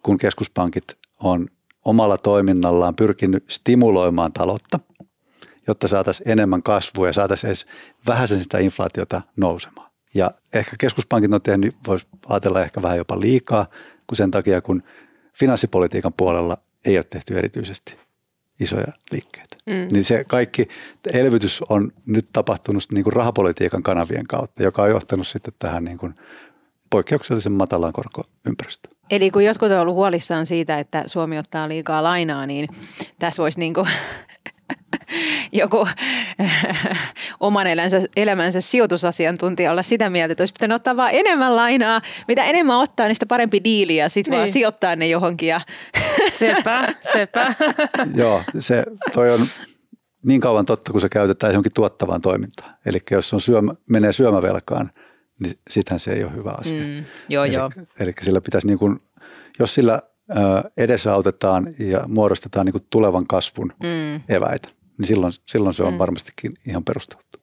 kun 0.03 0.17
keskuspankit 0.17 0.97
on 1.19 1.47
omalla 1.85 2.17
toiminnallaan 2.17 2.95
pyrkinyt 2.95 3.43
stimuloimaan 3.49 4.33
taloutta, 4.33 4.79
jotta 5.71 5.87
saataisiin 5.87 6.29
enemmän 6.29 6.63
kasvua 6.63 7.07
ja 7.07 7.13
saataisiin 7.13 7.49
edes 7.49 7.65
vähän 8.07 8.27
sitä 8.27 8.57
inflaatiota 8.57 9.21
nousemaan. 9.37 9.91
Ja 10.13 10.31
ehkä 10.53 10.75
keskuspankit 10.79 11.33
on 11.33 11.41
tehnyt, 11.41 11.75
voisi 11.87 12.07
ajatella 12.27 12.61
ehkä 12.61 12.81
vähän 12.81 12.97
jopa 12.97 13.19
liikaa, 13.19 13.65
kun 14.07 14.15
sen 14.15 14.31
takia, 14.31 14.61
kun 14.61 14.83
finanssipolitiikan 15.33 16.13
puolella 16.13 16.57
ei 16.85 16.97
ole 16.97 17.03
tehty 17.03 17.37
erityisesti 17.37 17.95
isoja 18.59 18.93
liikkeitä. 19.11 19.57
Mm. 19.65 19.87
Niin 19.91 20.03
se 20.03 20.23
kaikki 20.23 20.67
elvytys 21.13 21.61
on 21.69 21.91
nyt 22.05 22.27
tapahtunut 22.33 22.83
niin 22.91 23.03
kuin 23.03 23.13
rahapolitiikan 23.13 23.83
kanavien 23.83 24.27
kautta, 24.27 24.63
joka 24.63 24.81
on 24.81 24.89
johtanut 24.89 25.27
sitten 25.27 25.53
tähän 25.59 25.83
niin 25.83 25.97
kuin 25.97 26.13
poikkeuksellisen 26.89 27.51
matalaan 27.51 27.93
korkoympäristöön. 27.93 28.95
Eli 29.09 29.31
kun 29.31 29.45
jotkut 29.45 29.71
on 29.71 29.79
ollut 29.79 29.95
huolissaan 29.95 30.45
siitä, 30.45 30.79
että 30.79 31.03
Suomi 31.05 31.37
ottaa 31.37 31.69
liikaa 31.69 32.03
lainaa, 32.03 32.45
niin 32.45 32.67
tässä 33.19 33.43
voisi 33.43 33.59
niin 33.59 33.73
kuin 33.73 33.87
joku 35.61 35.87
oman 37.39 37.67
elämänsä, 37.67 38.01
elämänsä 38.15 38.61
sijoitusasiantuntija 38.61 39.71
olla 39.71 39.83
sitä 39.83 40.09
mieltä, 40.09 40.31
että 40.31 40.41
olisi 40.41 40.53
pitänyt 40.53 40.75
ottaa 40.75 40.97
vaan 40.97 41.11
enemmän 41.13 41.55
lainaa. 41.55 42.01
Mitä 42.27 42.43
enemmän 42.43 42.77
ottaa, 42.77 43.05
niin 43.05 43.15
sitä 43.15 43.25
parempi 43.25 43.63
diili 43.63 43.95
ja 43.95 44.09
sitten 44.09 44.31
niin. 44.31 44.37
vaan 44.37 44.49
sijoittaa 44.49 44.95
ne 44.95 45.07
johonkin. 45.07 45.49
Ja 45.49 45.61
sepä, 46.39 46.93
sepä. 47.13 47.53
Joo, 48.15 48.43
se 48.59 48.83
toi 49.13 49.31
on 49.31 49.39
niin 50.23 50.41
kauan 50.41 50.65
totta, 50.65 50.91
kun 50.91 51.01
se 51.01 51.09
käytetään 51.09 51.53
johonkin 51.53 51.73
tuottavaan 51.75 52.21
toimintaan. 52.21 52.75
Eli 52.85 52.99
jos 53.11 53.33
on 53.33 53.41
syömä, 53.41 53.73
menee 53.89 54.13
syömävelkaan– 54.13 54.91
niin 55.41 55.55
sittenhän 55.69 55.99
se 55.99 56.11
ei 56.11 56.23
ole 56.23 56.33
hyvä 56.35 56.51
asia. 56.51 56.83
Mm, 56.83 57.05
joo, 57.29 57.45
eli, 57.45 57.53
joo. 57.53 57.71
eli 57.99 58.13
sillä 58.21 58.41
pitäisi 58.41 58.67
niin 58.67 58.79
kuin, 58.79 58.99
jos 59.59 59.75
sillä 59.75 60.01
edesautetaan 60.77 61.67
ja 61.79 62.03
muodostetaan 62.07 62.65
niin 62.65 62.73
kuin 62.73 62.87
tulevan 62.89 63.27
kasvun 63.27 63.73
mm. 63.83 64.15
eväitä, 64.29 64.69
niin 64.97 65.07
silloin, 65.07 65.33
silloin 65.45 65.73
se 65.73 65.83
on 65.83 65.93
mm. 65.93 65.99
varmastikin 65.99 66.53
ihan 66.67 66.83
perusteltu. 66.83 67.41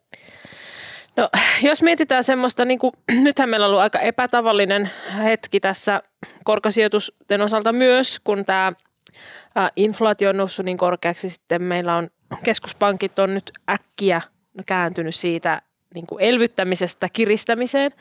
No, 1.16 1.28
jos 1.62 1.82
mietitään 1.82 2.24
semmoista, 2.24 2.64
niin 2.64 2.78
kuin, 2.78 2.92
nythän 3.24 3.48
meillä 3.48 3.66
on 3.66 3.70
ollut 3.70 3.82
aika 3.82 3.98
epätavallinen 3.98 4.90
hetki 5.24 5.60
tässä 5.60 6.02
korkosijoitusten 6.44 7.40
osalta 7.40 7.72
myös, 7.72 8.20
kun 8.24 8.44
tämä 8.44 8.72
inflaatio 9.76 10.30
on 10.30 10.36
noussut 10.36 10.66
niin 10.66 10.78
korkeaksi, 10.78 11.28
sitten 11.28 11.62
meillä 11.62 11.96
on 11.96 12.10
keskuspankit 12.44 13.18
on 13.18 13.34
nyt 13.34 13.52
äkkiä 13.70 14.22
kääntynyt 14.66 15.14
siitä 15.14 15.62
niin 15.94 16.06
kuin 16.06 16.20
elvyttämisestä 16.22 17.08
kiristämiseen, 17.12 17.92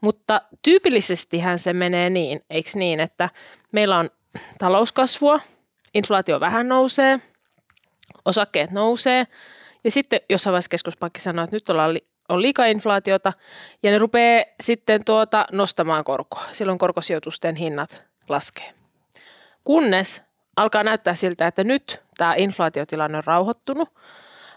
mutta 0.00 0.40
tyypillisestihän 0.62 1.58
se 1.58 1.72
menee 1.72 2.10
niin, 2.10 2.40
eikö 2.50 2.70
niin, 2.74 3.00
että 3.00 3.30
meillä 3.72 3.98
on 3.98 4.10
talouskasvua, 4.58 5.40
inflaatio 5.94 6.40
vähän 6.40 6.68
nousee, 6.68 7.20
osakkeet 8.24 8.70
nousee 8.70 9.26
ja 9.84 9.90
sitten 9.90 10.20
jossain 10.28 10.52
vaiheessa 10.52 10.68
keskuspankki 10.68 11.20
sanoo, 11.20 11.44
että 11.44 11.56
nyt 11.56 11.70
ollaan 11.70 11.94
li- 11.94 12.08
on 12.28 12.42
liikaa 12.42 12.66
inflaatiota 12.66 13.32
ja 13.82 13.90
ne 13.90 13.98
rupeaa 13.98 14.44
sitten 14.60 15.04
tuota 15.04 15.46
nostamaan 15.52 16.04
korkoa. 16.04 16.44
Silloin 16.52 16.78
korkosijoitusten 16.78 17.56
hinnat 17.56 18.02
laskee. 18.28 18.74
Kunnes 19.64 20.22
alkaa 20.56 20.82
näyttää 20.82 21.14
siltä, 21.14 21.46
että 21.46 21.64
nyt 21.64 22.00
tämä 22.16 22.34
inflaatiotilanne 22.34 23.18
on 23.18 23.24
rauhoittunut 23.24 23.88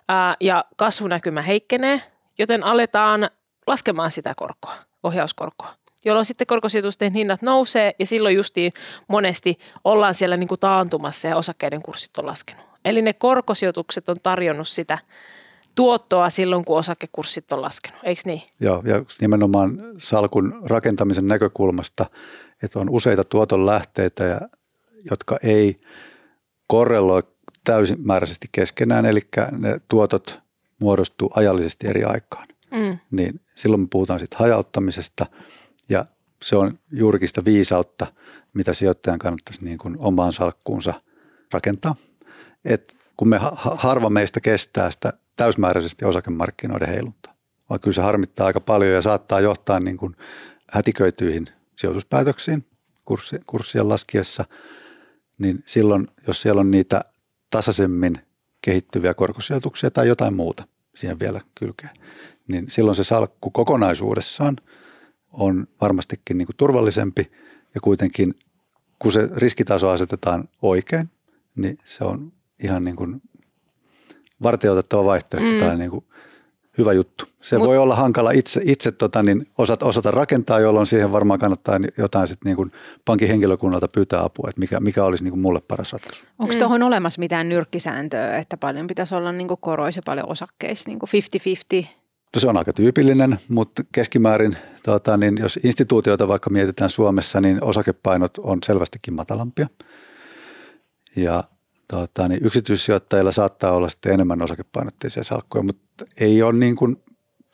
ää, 0.09 0.35
ja 0.39 0.65
kasvunäkymä 0.77 1.41
heikkenee, 1.41 2.01
joten 2.37 2.63
aletaan 2.63 3.29
laskemaan 3.67 4.11
sitä 4.11 4.33
korkoa, 4.35 4.75
ohjauskorkoa 5.03 5.73
jolloin 6.05 6.25
sitten 6.25 6.47
korkosijoitusten 6.47 7.13
hinnat 7.13 7.41
nousee 7.41 7.91
ja 7.99 8.05
silloin 8.05 8.35
justiin 8.35 8.73
monesti 9.07 9.59
ollaan 9.83 10.13
siellä 10.13 10.37
niin 10.37 10.47
kuin 10.47 10.59
taantumassa 10.59 11.27
ja 11.27 11.35
osakkeiden 11.35 11.81
kurssit 11.81 12.17
on 12.17 12.25
laskenut. 12.25 12.65
Eli 12.85 13.01
ne 13.01 13.13
korkosijoitukset 13.13 14.09
on 14.09 14.17
tarjonnut 14.23 14.67
sitä 14.67 14.97
tuottoa 15.75 16.29
silloin, 16.29 16.65
kun 16.65 16.77
osakekurssit 16.77 17.51
on 17.51 17.61
laskenut, 17.61 17.99
eikö 18.03 18.21
niin? 18.25 18.41
Joo, 18.59 18.83
ja 18.85 19.03
nimenomaan 19.21 19.77
salkun 19.97 20.61
rakentamisen 20.63 21.27
näkökulmasta, 21.27 22.05
että 22.63 22.79
on 22.79 22.89
useita 22.89 23.23
tuoton 23.23 23.65
lähteitä, 23.65 24.49
jotka 25.11 25.37
ei 25.43 25.77
korreloi 26.67 27.23
täysimääräisesti 27.63 28.47
keskenään, 28.51 29.05
eli 29.05 29.19
ne 29.51 29.81
tuotot 29.87 30.39
muodostuu 30.79 31.31
ajallisesti 31.35 31.87
eri 31.87 32.03
aikaan. 32.03 32.47
Mm. 32.71 32.97
Niin 33.11 33.41
silloin 33.55 33.81
me 33.81 33.87
puhutaan 33.91 34.19
sitten 34.19 34.39
hajauttamisesta 34.39 35.25
ja 35.91 36.05
se 36.43 36.55
on 36.55 36.79
juurikin 36.91 37.27
sitä 37.27 37.45
viisautta, 37.45 38.07
mitä 38.53 38.73
sijoittajan 38.73 39.19
kannattaisi 39.19 39.65
niin 39.65 39.77
kuin 39.77 39.95
omaan 39.99 40.33
salkkuunsa 40.33 40.93
rakentaa. 41.53 41.95
Et 42.65 42.95
kun 43.17 43.29
me 43.29 43.39
harva 43.61 44.09
meistä 44.09 44.39
kestää 44.39 44.91
sitä 44.91 45.13
täysmääräisesti 45.35 46.05
osakemarkkinoiden 46.05 46.87
heiluntaa, 46.87 47.33
vaan 47.69 47.79
kyllä 47.79 47.95
se 47.95 48.01
harmittaa 48.01 48.47
aika 48.47 48.59
paljon 48.59 48.93
ja 48.93 49.01
saattaa 49.01 49.39
johtaa 49.39 49.79
niin 49.79 49.97
kuin 49.97 50.15
hätiköityihin 50.71 51.47
sijoituspäätöksiin 51.75 52.65
kurssien 53.45 53.89
laskiessa, 53.89 54.45
niin 55.37 55.63
silloin, 55.65 56.07
jos 56.27 56.41
siellä 56.41 56.59
on 56.59 56.71
niitä 56.71 57.05
tasaisemmin 57.49 58.17
kehittyviä 58.61 59.13
korkosijoituksia 59.13 59.91
tai 59.91 60.07
jotain 60.07 60.33
muuta, 60.33 60.67
siihen 60.95 61.19
vielä 61.19 61.39
kylkeen, 61.59 61.93
niin 62.47 62.65
silloin 62.69 62.95
se 62.95 63.03
salkku 63.03 63.51
kokonaisuudessaan 63.51 64.55
on 65.31 65.67
varmastikin 65.81 66.37
niin 66.37 66.45
kuin 66.45 66.57
turvallisempi 66.57 67.31
ja 67.75 67.81
kuitenkin 67.81 68.35
kun 68.99 69.11
se 69.11 69.29
riskitaso 69.35 69.89
asetetaan 69.89 70.43
oikein, 70.61 71.09
niin 71.55 71.77
se 71.83 72.03
on 72.03 72.31
ihan 72.63 72.83
niin 72.83 72.95
kuin 72.95 73.21
vartioitettava 74.43 75.05
vaihtoehto 75.05 75.51
mm. 75.51 75.59
tai 75.59 75.77
niin 75.77 75.91
kuin 75.91 76.05
hyvä 76.77 76.93
juttu. 76.93 77.25
Se 77.41 77.57
Mut, 77.57 77.67
voi 77.67 77.77
olla 77.77 77.95
hankala 77.95 78.31
itse, 78.31 78.61
itse 78.63 78.91
tota, 78.91 79.23
niin 79.23 79.47
osata, 79.57 79.85
osata 79.85 80.11
rakentaa, 80.11 80.59
jolloin 80.59 80.87
siihen 80.87 81.11
varmaan 81.11 81.39
kannattaa 81.39 81.79
jotain 81.97 82.27
sit 82.27 82.39
niin 82.45 82.55
kuin 82.55 82.71
pankin 83.05 83.27
henkilökunnalta 83.27 83.87
pyytää 83.87 84.23
apua, 84.23 84.49
että 84.49 84.59
mikä, 84.59 84.79
mikä 84.79 85.03
olisi 85.03 85.23
niin 85.23 85.31
kuin 85.31 85.41
mulle 85.41 85.61
paras 85.67 85.93
ratkaisu. 85.93 86.25
Onko 86.39 86.53
mm. 86.53 86.59
tuohon 86.59 86.83
olemassa 86.83 87.19
mitään 87.19 87.49
nyrkkisääntöä, 87.49 88.37
että 88.37 88.57
paljon 88.57 88.87
pitäisi 88.87 89.15
olla 89.15 89.31
niin 89.31 89.47
koroissa 89.59 89.97
ja 89.97 90.03
paljon 90.05 90.29
osakkeissa, 90.29 90.89
niin 90.89 90.99
kuin 90.99 91.09
50-50? 91.83 91.87
No 92.35 92.39
se 92.39 92.47
on 92.47 92.57
aika 92.57 92.73
tyypillinen, 92.73 93.39
mutta 93.49 93.83
keskimäärin, 93.91 94.57
tota, 94.83 95.17
niin 95.17 95.37
jos 95.39 95.59
instituutioita 95.63 96.27
vaikka 96.27 96.49
mietitään 96.49 96.89
Suomessa, 96.89 97.41
niin 97.41 97.63
osakepainot 97.63 98.37
on 98.37 98.59
selvästikin 98.65 99.13
matalampia. 99.13 99.67
Ja 101.15 101.43
tota, 101.87 102.27
niin 102.27 102.45
yksityissijoittajilla 102.45 103.31
saattaa 103.31 103.71
olla 103.71 103.89
sitten 103.89 104.13
enemmän 104.13 104.41
osakepainotteisia 104.41 105.23
salkkuja, 105.23 105.63
mutta 105.63 106.05
ei 106.19 106.43
ole 106.43 106.53
niin 106.53 106.75
kuin, 106.75 107.03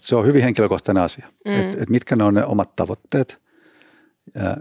se 0.01 0.15
on 0.15 0.25
hyvin 0.25 0.43
henkilökohtainen 0.43 1.03
asia, 1.03 1.27
mm. 1.45 1.55
että 1.55 1.77
et 1.83 1.89
mitkä 1.89 2.15
ne 2.15 2.23
on 2.23 2.33
ne 2.33 2.45
omat 2.45 2.75
tavoitteet, 2.75 3.41
ja 4.35 4.57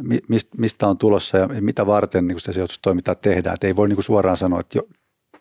mistä 0.58 0.86
on 0.86 0.98
tulossa 0.98 1.38
ja 1.38 1.48
mitä 1.60 1.86
varten 1.86 2.26
niin 2.26 2.40
sitä 2.40 2.52
sijoitustoimintaa 2.52 3.14
tehdään. 3.14 3.54
Et 3.54 3.64
ei 3.64 3.76
voi 3.76 3.88
niin 3.88 3.96
kuin 3.96 4.04
suoraan 4.04 4.36
sanoa, 4.36 4.60
että 4.60 4.78
jo, 4.78 4.88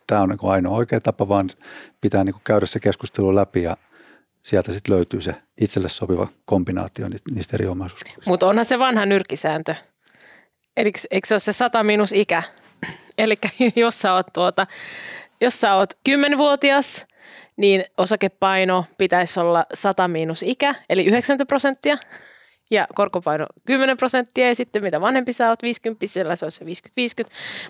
tämä 0.08 0.22
on 0.22 0.30
niin 0.30 0.38
kuin 0.38 0.52
ainoa 0.52 0.78
oikea 0.78 1.02
tapa, 1.02 1.28
vaan 1.28 1.50
pitää 2.02 2.24
niin 2.24 2.34
kuin 2.34 2.44
käydä 2.44 2.66
se 2.66 2.80
keskustelu 2.80 3.36
läpi 3.36 3.64
ja 3.64 3.78
sieltä 4.46 4.74
sitten 4.74 4.96
löytyy 4.96 5.22
se 5.22 5.36
itselle 5.62 5.90
sopiva 5.90 6.28
kombinaatio 6.46 7.08
niistä 7.32 7.56
eri 7.56 7.68
omaisuuksista. 7.68 8.22
Mutta 8.28 8.48
onhan 8.48 8.66
se 8.66 8.80
vanha 8.80 9.06
nyrkisääntö. 9.06 9.76
Eli 10.78 10.92
eikö 11.12 11.28
se 11.28 11.34
ole 11.34 11.40
se 11.40 11.54
100 11.54 11.84
minus 11.84 12.14
ikä? 12.14 12.44
Eli 13.18 13.36
jos 13.76 14.00
sä 14.00 14.14
oot, 14.14 14.28
tuota, 14.34 14.68
jos 15.42 15.62
sä 15.62 15.76
oot 15.76 15.94
10-vuotias, 16.10 17.06
niin 17.58 17.86
osakepaino 17.98 18.86
pitäisi 18.98 19.40
olla 19.40 19.66
100 19.74 20.08
miinus 20.08 20.44
ikä, 20.44 20.76
eli 20.90 21.06
90 21.06 21.46
prosenttia. 21.46 21.98
Ja 22.72 22.88
korkopaino 22.96 23.46
10 23.66 23.98
prosenttia 23.98 24.48
ja 24.48 24.56
sitten 24.56 24.84
mitä 24.84 25.02
vanhempi 25.02 25.34
sä 25.34 25.50
oot 25.50 25.64
50, 25.64 26.06
siellä 26.06 26.36
se 26.36 26.46
on 26.46 26.52
se 26.52 26.66
50-50. 26.66 26.68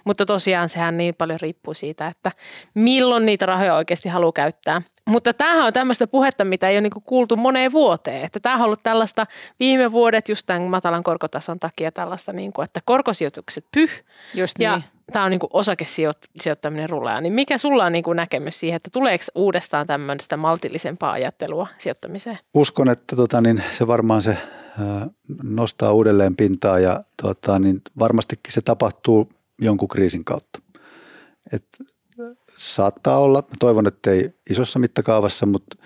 Mutta 0.03 0.25
tosiaan 0.25 0.69
sehän 0.69 0.97
niin 0.97 1.15
paljon 1.15 1.39
riippuu 1.41 1.73
siitä, 1.73 2.07
että 2.07 2.31
milloin 2.73 3.25
niitä 3.25 3.45
rahoja 3.45 3.75
oikeasti 3.75 4.09
haluaa 4.09 4.31
käyttää. 4.31 4.81
Mutta 5.05 5.33
tämähän 5.33 5.65
on 5.65 5.73
tämmöistä 5.73 6.07
puhetta, 6.07 6.45
mitä 6.45 6.69
ei 6.69 6.75
ole 6.75 6.81
niinku 6.81 7.01
kuultu 7.01 7.35
moneen 7.35 7.71
vuoteen. 7.71 8.25
Että 8.25 8.39
tämä 8.39 8.55
on 8.55 8.61
ollut 8.61 8.83
tällaista 8.83 9.25
viime 9.59 9.91
vuodet 9.91 10.29
just 10.29 10.47
tämän 10.47 10.61
matalan 10.63 11.03
korkotason 11.03 11.59
takia 11.59 11.91
tällaista, 11.91 12.33
niin 12.33 12.53
kuin, 12.53 12.65
että 12.65 12.79
korkosijoitukset 12.85 13.65
pyh. 13.73 14.03
Just 14.33 14.57
niin. 14.57 14.65
Ja 14.65 14.81
tämä 15.11 15.25
on 15.25 15.31
niin 15.31 15.39
osakesijoittaminen 15.53 16.89
rullaa. 16.89 17.21
Niin 17.21 17.33
mikä 17.33 17.57
sulla 17.57 17.85
on 17.85 17.91
niin 17.91 18.03
kuin 18.03 18.15
näkemys 18.15 18.59
siihen, 18.59 18.75
että 18.75 18.89
tuleeko 18.93 19.23
uudestaan 19.35 19.87
tämmöistä 19.87 20.37
maltillisempaa 20.37 21.11
ajattelua 21.11 21.67
sijoittamiseen? 21.77 22.39
Uskon, 22.53 22.89
että 22.89 23.15
tota, 23.15 23.41
niin 23.41 23.63
se 23.77 23.87
varmaan 23.87 24.21
se 24.21 24.37
nostaa 25.43 25.93
uudelleen 25.93 26.35
pintaa 26.35 26.79
ja 26.79 27.03
tota, 27.21 27.59
niin 27.59 27.81
varmastikin 27.99 28.53
se 28.53 28.61
tapahtuu 28.61 29.29
jonkun 29.61 29.87
kriisin 29.87 30.25
kautta. 30.25 30.59
Et 31.51 31.65
saattaa 32.55 33.19
olla, 33.19 33.43
toivon, 33.59 33.87
että 33.87 34.11
ei 34.11 34.33
isossa 34.49 34.79
mittakaavassa, 34.79 35.45
mutta 35.45 35.77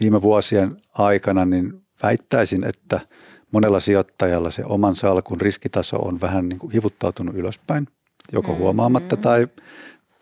viime 0.00 0.22
vuosien 0.22 0.76
aikana 0.92 1.44
niin 1.44 1.82
väittäisin, 2.02 2.64
että 2.64 3.00
monella 3.52 3.80
sijoittajalla 3.80 4.50
se 4.50 4.64
oman 4.64 4.94
salkun 4.94 5.40
riskitaso 5.40 5.96
on 5.96 6.20
vähän 6.20 6.48
niin 6.48 6.58
kuin 6.58 6.72
hivuttautunut 6.72 7.34
ylöspäin, 7.34 7.86
joko 8.32 8.48
mm-hmm. 8.48 8.62
huomaamatta 8.62 9.16
tai, 9.16 9.48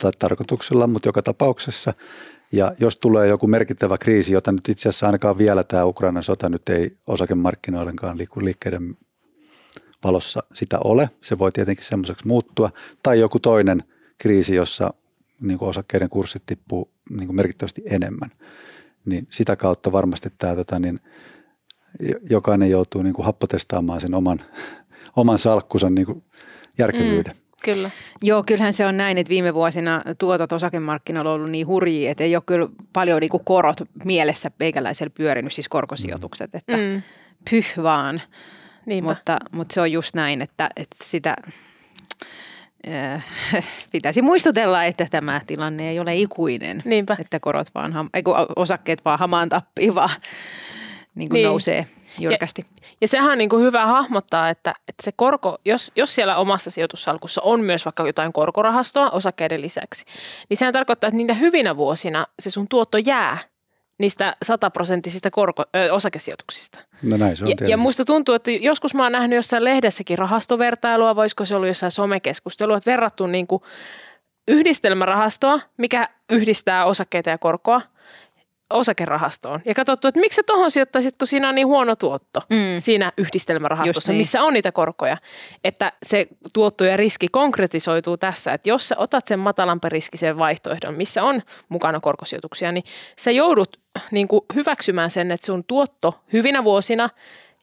tai 0.02 0.12
tarkoituksella, 0.18 0.86
mutta 0.86 1.08
joka 1.08 1.22
tapauksessa. 1.22 1.94
Ja 2.52 2.72
jos 2.78 2.96
tulee 2.96 3.28
joku 3.28 3.46
merkittävä 3.46 3.98
kriisi, 3.98 4.32
jota 4.32 4.52
nyt 4.52 4.68
itse 4.68 4.88
asiassa 4.88 5.06
ainakaan 5.06 5.38
vielä 5.38 5.64
tämä 5.64 5.84
Ukrainan 5.84 6.22
sota 6.22 6.48
nyt 6.48 6.68
ei 6.68 6.96
osakemarkkinoidenkaan 7.06 8.18
liikkeiden 8.36 8.96
valossa 10.04 10.42
sitä 10.52 10.78
ole, 10.84 11.10
se 11.22 11.38
voi 11.38 11.52
tietenkin 11.52 11.84
semmoiseksi 11.84 12.26
muuttua, 12.26 12.70
tai 13.02 13.20
joku 13.20 13.38
toinen 13.38 13.82
kriisi, 14.18 14.54
jossa 14.54 14.94
niin 15.40 15.58
kuin 15.58 15.68
osakkeiden 15.68 16.08
kurssit 16.08 16.42
tippuu 16.46 16.90
niin 17.10 17.26
kuin 17.26 17.36
merkittävästi 17.36 17.82
enemmän, 17.86 18.30
niin 19.04 19.26
sitä 19.30 19.56
kautta 19.56 19.92
varmasti 19.92 20.28
tämä, 20.38 20.56
tota, 20.56 20.78
niin 20.78 21.00
jokainen 22.30 22.70
joutuu 22.70 23.02
niin 23.02 23.14
kuin 23.14 23.26
happotestaamaan 23.26 24.00
sen 24.00 24.14
oman, 24.14 24.40
oman 25.16 25.38
salkkunsa 25.38 25.90
niin 25.90 26.06
kuin 26.06 26.24
järkevyyden. 26.78 27.34
Mm. 27.34 27.45
Kyllä. 27.64 27.90
Joo, 28.22 28.42
kyllähän 28.46 28.72
se 28.72 28.86
on 28.86 28.96
näin, 28.96 29.18
että 29.18 29.30
viime 29.30 29.54
vuosina 29.54 30.02
tuotot 30.18 30.52
osakemarkkinoilla 30.52 31.30
on 31.30 31.36
ollut 31.36 31.50
niin 31.50 31.66
hurjia, 31.66 32.10
että 32.10 32.24
ei 32.24 32.36
ole 32.36 32.42
kyllä 32.46 32.68
paljon 32.92 33.20
niin 33.20 33.30
kuin 33.30 33.44
korot 33.44 33.76
mielessä 34.04 34.50
meikäläisellä 34.58 35.10
pyörinyt, 35.10 35.52
siis 35.52 35.68
korkosijoitukset, 35.68 36.54
että 36.54 36.76
mm. 36.76 37.02
pyh 37.50 37.66
vaan. 37.82 38.22
Mutta, 39.02 39.38
mutta 39.52 39.74
se 39.74 39.80
on 39.80 39.92
just 39.92 40.14
näin, 40.14 40.42
että, 40.42 40.70
että 40.76 40.96
sitä 41.02 41.36
äh, 42.88 43.24
pitäisi 43.92 44.22
muistutella, 44.22 44.84
että 44.84 45.06
tämä 45.10 45.40
tilanne 45.46 45.90
ei 45.90 46.00
ole 46.00 46.16
ikuinen. 46.16 46.82
Niinpä. 46.84 47.16
Että 47.20 47.40
korot 47.40 47.66
vaan, 47.74 48.10
ei 48.14 48.22
osakkeet 48.56 49.04
vaan 49.04 49.18
hamaan 49.18 49.48
tappii, 49.48 49.94
vaan 49.94 50.10
niin 51.14 51.28
kuin 51.28 51.34
niin. 51.34 51.46
nousee 51.46 51.86
jyrkästi. 52.18 52.66
Ja, 52.80 52.88
ja 53.00 53.08
sehän 53.08 53.32
on 53.32 53.38
niin 53.38 53.50
kuin 53.50 53.62
hyvä 53.62 53.86
hahmottaa, 53.86 54.50
että, 54.50 54.74
että 54.88 55.02
se 55.02 55.12
korko, 55.16 55.58
jos, 55.64 55.92
jos 55.96 56.14
siellä 56.14 56.36
omassa 56.36 56.70
sijoitussalkussa 56.70 57.42
on 57.42 57.60
myös 57.60 57.84
vaikka 57.84 58.06
jotain 58.06 58.32
korkorahastoa 58.32 59.10
osakkeiden 59.10 59.62
lisäksi, 59.62 60.04
niin 60.48 60.56
sehän 60.56 60.72
tarkoittaa, 60.72 61.08
että 61.08 61.16
niitä 61.16 61.34
hyvinä 61.34 61.76
vuosina 61.76 62.26
se 62.38 62.50
sun 62.50 62.68
tuotto 62.68 62.98
jää 62.98 63.38
niistä 63.98 64.32
sataprosenttisista 64.42 65.30
korko, 65.30 65.64
ö, 65.76 65.92
osakesijoituksista. 65.92 66.78
No 67.02 67.16
näin 67.16 67.36
se 67.36 67.44
on 67.44 67.50
ja, 67.50 67.68
ja 67.68 67.76
musta 67.76 68.04
tuntuu, 68.04 68.34
että 68.34 68.50
joskus 68.50 68.94
mä 68.94 69.02
oon 69.02 69.12
nähnyt 69.12 69.36
jossain 69.36 69.64
lehdessäkin 69.64 70.18
rahastovertailua, 70.18 71.16
voisiko 71.16 71.44
se 71.44 71.56
olla 71.56 71.66
jossain 71.66 71.90
somekeskustelua, 71.90 72.76
että 72.76 72.90
verrattu 72.90 73.26
niin 73.26 73.46
kuin 73.46 73.62
yhdistelmärahastoa, 74.48 75.60
mikä 75.76 76.08
yhdistää 76.30 76.84
osakkeita 76.84 77.30
ja 77.30 77.38
korkoa– 77.38 77.80
osakerahastoon 78.70 79.60
ja 79.64 79.74
katsottu, 79.74 80.08
että 80.08 80.20
miksi 80.20 80.36
sä 80.36 80.42
tuohon 80.46 80.70
sijoittaisit, 80.70 81.16
kun 81.18 81.26
siinä 81.26 81.48
on 81.48 81.54
niin 81.54 81.66
huono 81.66 81.96
tuotto 81.96 82.40
mm. 82.50 82.56
siinä 82.78 83.12
yhdistelmärahastossa, 83.18 84.12
niin. 84.12 84.18
missä 84.18 84.42
on 84.42 84.52
niitä 84.52 84.72
korkoja. 84.72 85.16
Että 85.64 85.92
se 86.02 86.26
tuotto 86.52 86.84
ja 86.84 86.96
riski 86.96 87.28
konkretisoituu 87.28 88.16
tässä, 88.16 88.52
että 88.52 88.68
jos 88.68 88.88
sä 88.88 88.94
otat 88.98 89.26
sen 89.26 89.38
matalampi 89.38 89.88
riskisen 89.88 90.38
vaihtoehdon, 90.38 90.94
missä 90.94 91.22
on 91.22 91.42
mukana 91.68 92.00
korkosijoituksia, 92.00 92.72
niin 92.72 92.84
sä 93.18 93.30
joudut 93.30 93.76
niin 94.10 94.28
kuin 94.28 94.40
hyväksymään 94.54 95.10
sen, 95.10 95.32
että 95.32 95.46
sun 95.46 95.64
tuotto 95.64 96.20
hyvinä 96.32 96.64
vuosina 96.64 97.08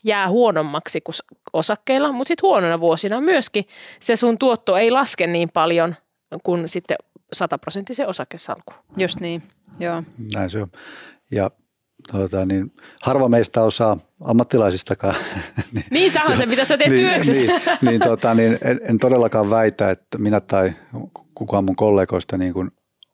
jää 0.03 0.29
huonommaksi 0.29 1.01
kuin 1.01 1.15
osakkeilla, 1.53 2.11
mutta 2.11 2.27
sitten 2.27 2.47
huonona 2.47 2.79
vuosina 2.79 3.21
myöskin 3.21 3.67
se 3.99 4.15
sun 4.15 4.37
tuotto 4.37 4.77
ei 4.77 4.91
laske 4.91 5.27
niin 5.27 5.49
paljon 5.53 5.95
kuin 6.43 6.69
sitten 6.69 6.97
sataprosenttisen 7.33 8.07
osakesalku. 8.07 8.73
Just 8.97 9.19
niin. 9.19 9.43
Joo. 9.79 10.03
Näin 10.35 10.49
se 10.49 10.61
on. 10.61 10.67
Ja 11.31 11.51
tuota, 12.11 12.45
niin, 12.45 12.71
harva 13.01 13.29
meistä 13.29 13.61
osaa 13.61 13.97
ammattilaisistakaan. 14.21 15.15
niin, 15.73 15.85
niin 15.91 16.13
tämä 16.13 16.25
on 16.25 16.37
se, 16.37 16.45
mitä 16.45 16.65
sä 16.65 16.77
teet 16.77 16.89
niin, 16.89 17.01
työksessä. 17.01 17.47
niin, 17.47 17.61
niin, 17.81 18.01
tuota, 18.01 18.35
niin 18.35 18.57
en, 18.61 18.79
en, 18.89 18.97
todellakaan 18.97 19.49
väitä, 19.49 19.91
että 19.91 20.17
minä 20.17 20.39
tai 20.39 20.73
kukaan 21.35 21.65
mun 21.65 21.75
kollegoista 21.75 22.37
niin 22.37 22.53
kuin 22.53 22.71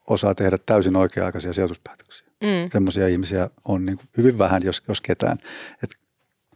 osaa 0.08 0.36
tehdä 0.36 0.58
täysin 0.66 0.96
oikea-aikaisia 0.96 1.54
sijoituspäätöksiä. 1.54 2.28
Mm. 2.42 2.70
Semmoisia 2.72 3.08
ihmisiä 3.08 3.50
on 3.66 3.86
niin 3.86 3.98
kuin 3.98 4.08
hyvin 4.18 4.38
vähän, 4.38 4.62
jos, 4.64 4.84
jos 4.88 5.02
ketään. 5.02 5.38
Et 5.84 5.90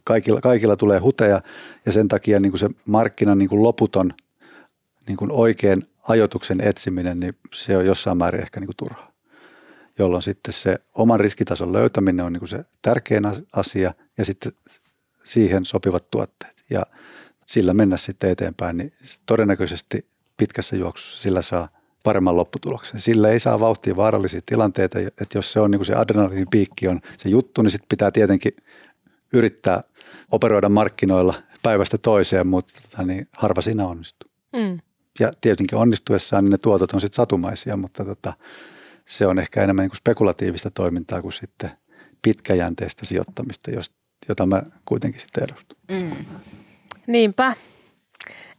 kaikilla, 0.04 0.40
kaikilla 0.40 0.76
tulee 0.76 0.98
huteja 0.98 1.40
ja 1.86 1.92
sen 1.92 2.08
takia 2.08 2.40
niin 2.40 2.52
kuin 2.52 2.58
se 2.58 2.68
markkinan 2.86 3.38
niin 3.38 3.48
kuin 3.48 3.62
loputon 3.62 4.14
niin 5.06 5.16
kuin 5.16 5.30
oikean 5.30 5.82
ajoituksen 6.08 6.60
etsiminen, 6.60 7.20
niin 7.20 7.36
se 7.54 7.76
on 7.76 7.86
jossain 7.86 8.18
määrin 8.18 8.42
ehkä 8.42 8.60
niin 8.60 8.68
kuin 8.68 8.76
turhaa 8.76 9.14
jolloin 9.98 10.22
sitten 10.22 10.52
se 10.52 10.78
oman 10.94 11.20
riskitason 11.20 11.72
löytäminen 11.72 12.24
on 12.24 12.32
niin 12.32 12.40
kuin 12.40 12.48
se 12.48 12.64
tärkein 12.82 13.24
asia 13.52 13.94
ja 14.18 14.24
sitten 14.24 14.52
siihen 15.24 15.64
sopivat 15.64 16.10
tuotteet. 16.10 16.62
Ja 16.70 16.86
sillä 17.46 17.74
mennä 17.74 17.96
sitten 17.96 18.30
eteenpäin, 18.30 18.76
niin 18.76 18.92
todennäköisesti 19.26 20.06
pitkässä 20.36 20.76
juoksussa 20.76 21.22
sillä 21.22 21.42
saa 21.42 21.68
paremman 22.04 22.36
lopputuloksen. 22.36 23.00
Sillä 23.00 23.28
ei 23.28 23.40
saa 23.40 23.60
vauhtia 23.60 23.96
vaarallisia 23.96 24.40
tilanteita, 24.46 24.98
että 24.98 25.38
jos 25.38 25.52
se 25.52 25.60
on 25.60 25.70
niin 25.70 25.78
kuin 25.78 25.86
se 25.86 25.94
adrenaliinin 25.94 26.50
piikki 26.50 26.88
on 26.88 27.00
se 27.18 27.28
juttu, 27.28 27.62
niin 27.62 27.70
sitten 27.70 27.88
pitää 27.88 28.10
tietenkin 28.10 28.52
yrittää 29.32 29.82
operoida 30.30 30.68
markkinoilla 30.68 31.34
päivästä 31.62 31.98
toiseen, 31.98 32.46
mutta 32.46 32.72
tota 32.82 33.02
niin 33.02 33.28
harva 33.32 33.60
siinä 33.60 33.86
onnistuu. 33.86 34.30
Mm. 34.52 34.78
Ja 35.20 35.32
tietenkin 35.40 35.78
onnistuessaan 35.78 36.44
niin 36.44 36.50
ne 36.50 36.58
tuotot 36.58 36.92
on 36.92 37.00
sitten 37.00 37.16
satumaisia, 37.16 37.76
mutta 37.76 38.04
tota, 38.04 38.32
se 39.06 39.26
on 39.26 39.38
ehkä 39.38 39.62
enemmän 39.62 39.82
niin 39.82 39.90
kuin 39.90 39.98
spekulatiivista 39.98 40.70
toimintaa 40.70 41.22
kuin 41.22 41.32
sitten 41.32 41.70
pitkäjänteistä 42.22 43.06
sijoittamista, 43.06 43.70
jota 44.28 44.46
mä 44.46 44.62
kuitenkin 44.84 45.20
sitten 45.20 45.44
edustan. 45.44 45.76
Mm. 45.90 46.10
Niinpä. 47.06 47.54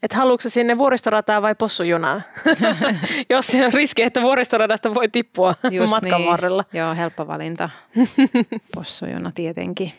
Et 0.03 0.13
haluatko 0.13 0.49
sinne 0.49 0.77
vuoristorataa 0.77 1.41
vai 1.41 1.55
possujunaa? 1.55 2.21
Jos 3.29 3.47
se 3.47 3.65
on 3.65 3.73
riski, 3.73 4.01
että 4.01 4.21
vuoristoradasta 4.21 4.93
voi 4.93 5.09
tippua 5.09 5.55
Just 5.71 5.89
matkan 5.89 6.21
niin. 6.21 6.31
varrella. 6.31 6.63
Joo, 6.73 6.95
helppo 6.95 7.27
valinta. 7.27 7.69
Possujuna 8.75 9.31
tietenkin. 9.35 9.91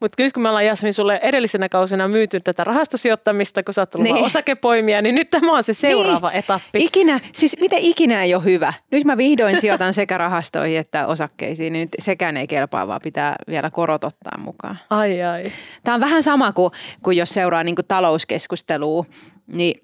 Mutta 0.00 0.16
kyllä 0.16 0.30
kun 0.34 0.42
me 0.42 0.48
ollaan 0.48 0.66
Jasmin 0.66 0.94
sulle 0.94 1.20
edellisenä 1.22 1.68
kausina 1.68 2.08
myyty 2.08 2.40
tätä 2.40 2.64
rahastosijoittamista, 2.64 3.62
kun 3.62 3.74
sä 3.74 3.82
oot 3.82 3.94
niin. 3.94 4.16
osakepoimia, 4.16 5.02
niin 5.02 5.14
nyt 5.14 5.30
tämä 5.30 5.52
on 5.52 5.62
se 5.62 5.74
seuraava 5.74 6.28
niin. 6.28 6.38
etappi. 6.38 6.84
Ikinä, 6.84 7.20
siis 7.32 7.56
miten 7.60 7.78
ikinä 7.78 8.22
ei 8.22 8.34
ole 8.34 8.44
hyvä. 8.44 8.72
Nyt 8.90 9.04
mä 9.04 9.16
vihdoin 9.16 9.60
sijoitan 9.60 9.94
sekä 9.94 10.18
rahastoihin 10.18 10.78
että 10.78 11.06
osakkeisiin, 11.06 11.72
niin 11.72 11.80
nyt 11.80 11.90
sekään 11.98 12.36
ei 12.36 12.46
kelpaa, 12.46 12.88
vaan 12.88 13.00
pitää 13.02 13.36
vielä 13.48 13.70
korot 13.70 14.04
ottaa 14.04 14.38
mukaan. 14.38 14.78
Ai 14.90 15.22
ai. 15.22 15.52
Tämä 15.84 15.94
on 15.94 16.00
vähän 16.00 16.22
sama 16.22 16.52
kuin, 16.52 16.70
kuin 17.02 17.16
jos 17.16 17.30
seuraa 17.30 17.64
niin 17.64 17.76
kuin 17.76 17.86
talouskeskustelua, 17.88 19.04
niin 19.46 19.80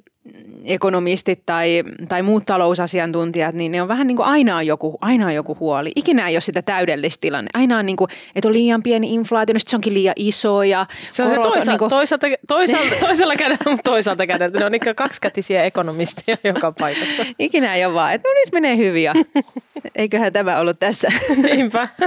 ekonomistit 0.65 1.43
tai, 1.47 1.85
tai 2.09 2.23
muut 2.23 2.47
talousasiantuntijat, 2.47 3.55
niin 3.55 3.73
ne 3.73 3.83
on 3.83 3.89
vähän 3.89 4.07
niin 4.07 4.17
kuin 4.17 4.29
aina 4.29 4.57
on 4.57 4.67
joku, 4.67 4.99
aina 5.01 5.27
on 5.27 5.35
joku 5.35 5.57
huoli. 5.61 5.93
Ikinä 5.97 6.29
ei 6.29 6.35
ole 6.35 6.41
sitä 6.41 6.63
täydellistä 6.63 7.21
tilanne. 7.21 7.51
Aina 7.55 7.79
on 7.79 7.87
niin 7.87 7.97
kuin, 7.97 8.09
että 8.35 8.49
on 8.49 8.55
liian 8.55 8.83
pieni 8.83 9.15
inflaatio, 9.15 9.53
no 9.53 9.59
se 9.59 9.77
onkin 9.77 9.95
liian 9.95 10.15
iso 10.17 10.63
ja 10.63 10.87
se 11.11 11.23
on 11.23 11.31
toisa, 11.43 11.61
on 11.61 11.67
niin 11.67 11.79
kuin... 11.79 11.89
toisaalta, 11.89 12.27
toisaalta, 12.49 12.95
toisella 13.01 13.37
kädellä, 13.37 13.71
mutta 13.71 13.91
toisaalta 13.91 14.27
kädellä. 14.27 14.59
Ne 14.59 14.65
on 14.65 14.73
niin 14.73 14.97
kaksikätisiä 14.97 15.65
ekonomisteja 15.65 16.37
joka 16.45 16.73
paikassa. 16.73 17.27
Ikinä 17.39 17.75
ei 17.75 17.85
ole 17.85 17.95
vaan, 17.95 18.15
että 18.15 18.29
no 18.29 18.35
nyt 18.35 18.53
menee 18.53 18.77
hyvin 18.77 19.03
ja 19.03 19.15
eiköhän 19.95 20.33
tämä 20.33 20.59
ollut 20.59 20.79
tässä. 20.79 21.09
Niinpä. 21.43 21.89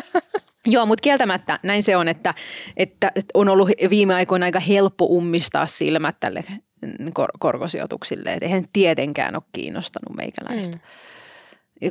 Joo, 0.65 0.85
mutta 0.85 1.01
kieltämättä 1.01 1.59
näin 1.63 1.83
se 1.83 1.97
on, 1.97 2.07
että, 2.07 2.33
että 2.77 3.11
on 3.33 3.49
ollut 3.49 3.69
viime 3.89 4.13
aikoina 4.13 4.45
aika 4.45 4.59
helppo 4.59 5.05
ummistaa 5.05 5.65
silmät 5.65 6.15
tälle 6.19 6.43
kor- 7.13 7.31
korkosijoituksille. 7.39 8.33
Et 8.33 8.43
eihän 8.43 8.63
tietenkään 8.73 9.35
ole 9.35 9.43
kiinnostanut 9.51 10.17
meikäläistä. 10.17 10.77
Mm. 10.77 10.83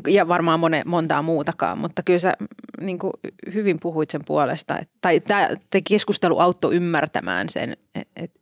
Ja 0.09 0.29
varmaan 0.29 0.61
mone, 0.61 0.83
montaa 0.87 1.23
muutakaan, 1.23 1.79
mutta 1.79 2.03
kyllä 2.03 2.19
sä 2.19 2.33
niin 2.81 2.99
kuin 2.99 3.13
hyvin 3.55 3.81
puhuit 3.81 4.11
sen 4.11 4.21
puolesta. 4.27 4.79
Et, 4.79 4.91
tai 5.01 5.21
tämä 5.21 5.49
keskustelu 5.89 6.39
auttoi 6.39 6.75
ymmärtämään 6.75 7.49
sen, 7.49 7.77
että 7.95 8.13
et, 8.17 8.41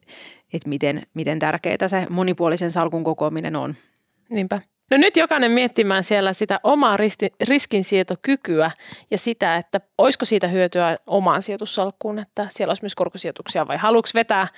et 0.53 0.67
miten, 0.67 1.03
miten 1.15 1.39
tärkeää 1.39 1.89
se 1.89 2.07
monipuolisen 2.11 2.71
salkun 2.71 3.05
kokoaminen 3.05 3.57
on. 3.57 3.75
Niinpä. 4.31 4.61
No 4.91 4.97
nyt 4.97 5.17
jokainen 5.17 5.51
miettimään 5.51 6.05
siellä 6.05 6.33
sitä 6.33 6.61
omaa 6.63 6.97
risti, 6.97 7.33
riskinsietokykyä 7.49 8.71
ja 9.11 9.19
sitä, 9.19 9.57
että 9.57 9.81
olisiko 9.99 10.25
siitä 10.25 10.49
hyötyä 10.49 10.99
omaan 11.07 11.43
sijoitussalkkuun, 11.43 12.19
että 12.19 12.47
siellä 12.51 12.71
olisi 12.71 12.83
myös 12.83 12.95
korkosijoituksia 12.95 13.69
vai 13.69 13.77
haluatko 13.77 14.11
vetää, 14.15 14.49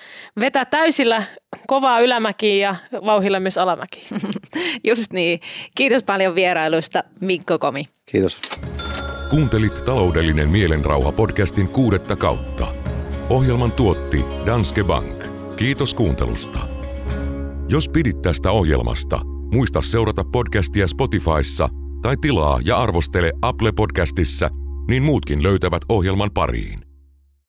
vetää 0.41 0.65
täysillä 0.65 1.23
kovaa 1.67 2.01
ylämäkiä 2.01 2.69
ja 2.69 2.77
vauhilla 3.07 3.41
myös 3.41 3.59
alamäkiä? 3.59 4.03
Just 4.89 5.13
niin. 5.13 5.41
Kiitos 5.75 6.03
paljon 6.03 6.35
vierailuista 6.35 7.05
Mikko 7.21 7.59
Komi. 7.59 7.85
Kiitos. 8.13 8.41
Kuuntelit 9.31 9.85
taloudellinen 9.85 10.51
mielenrauha 10.51 11.13
podcastin 11.13 11.69
kuudetta 11.69 12.17
kautta. 12.17 12.67
Ohjelman 13.31 13.73
tuotti 13.73 14.25
Danske 14.47 14.85
Bank. 14.85 15.25
Kiitos 15.57 15.95
kuuntelusta. 15.95 16.59
Jos 17.69 17.89
pidit 17.89 18.23
tästä 18.23 18.51
ohjelmasta– 18.51 19.21
Muista 19.53 19.83
seurata 19.83 20.25
podcastia 20.25 20.89
Spotifyssa 20.89 21.69
tai 22.03 22.17
tilaa 22.21 22.61
ja 22.65 22.77
arvostele 22.79 23.33
Apple 23.43 23.73
Podcastissa, 23.73 24.51
niin 24.89 25.03
muutkin 25.03 25.43
löytävät 25.43 25.83
ohjelman 25.89 26.31
pariin. 26.35 26.88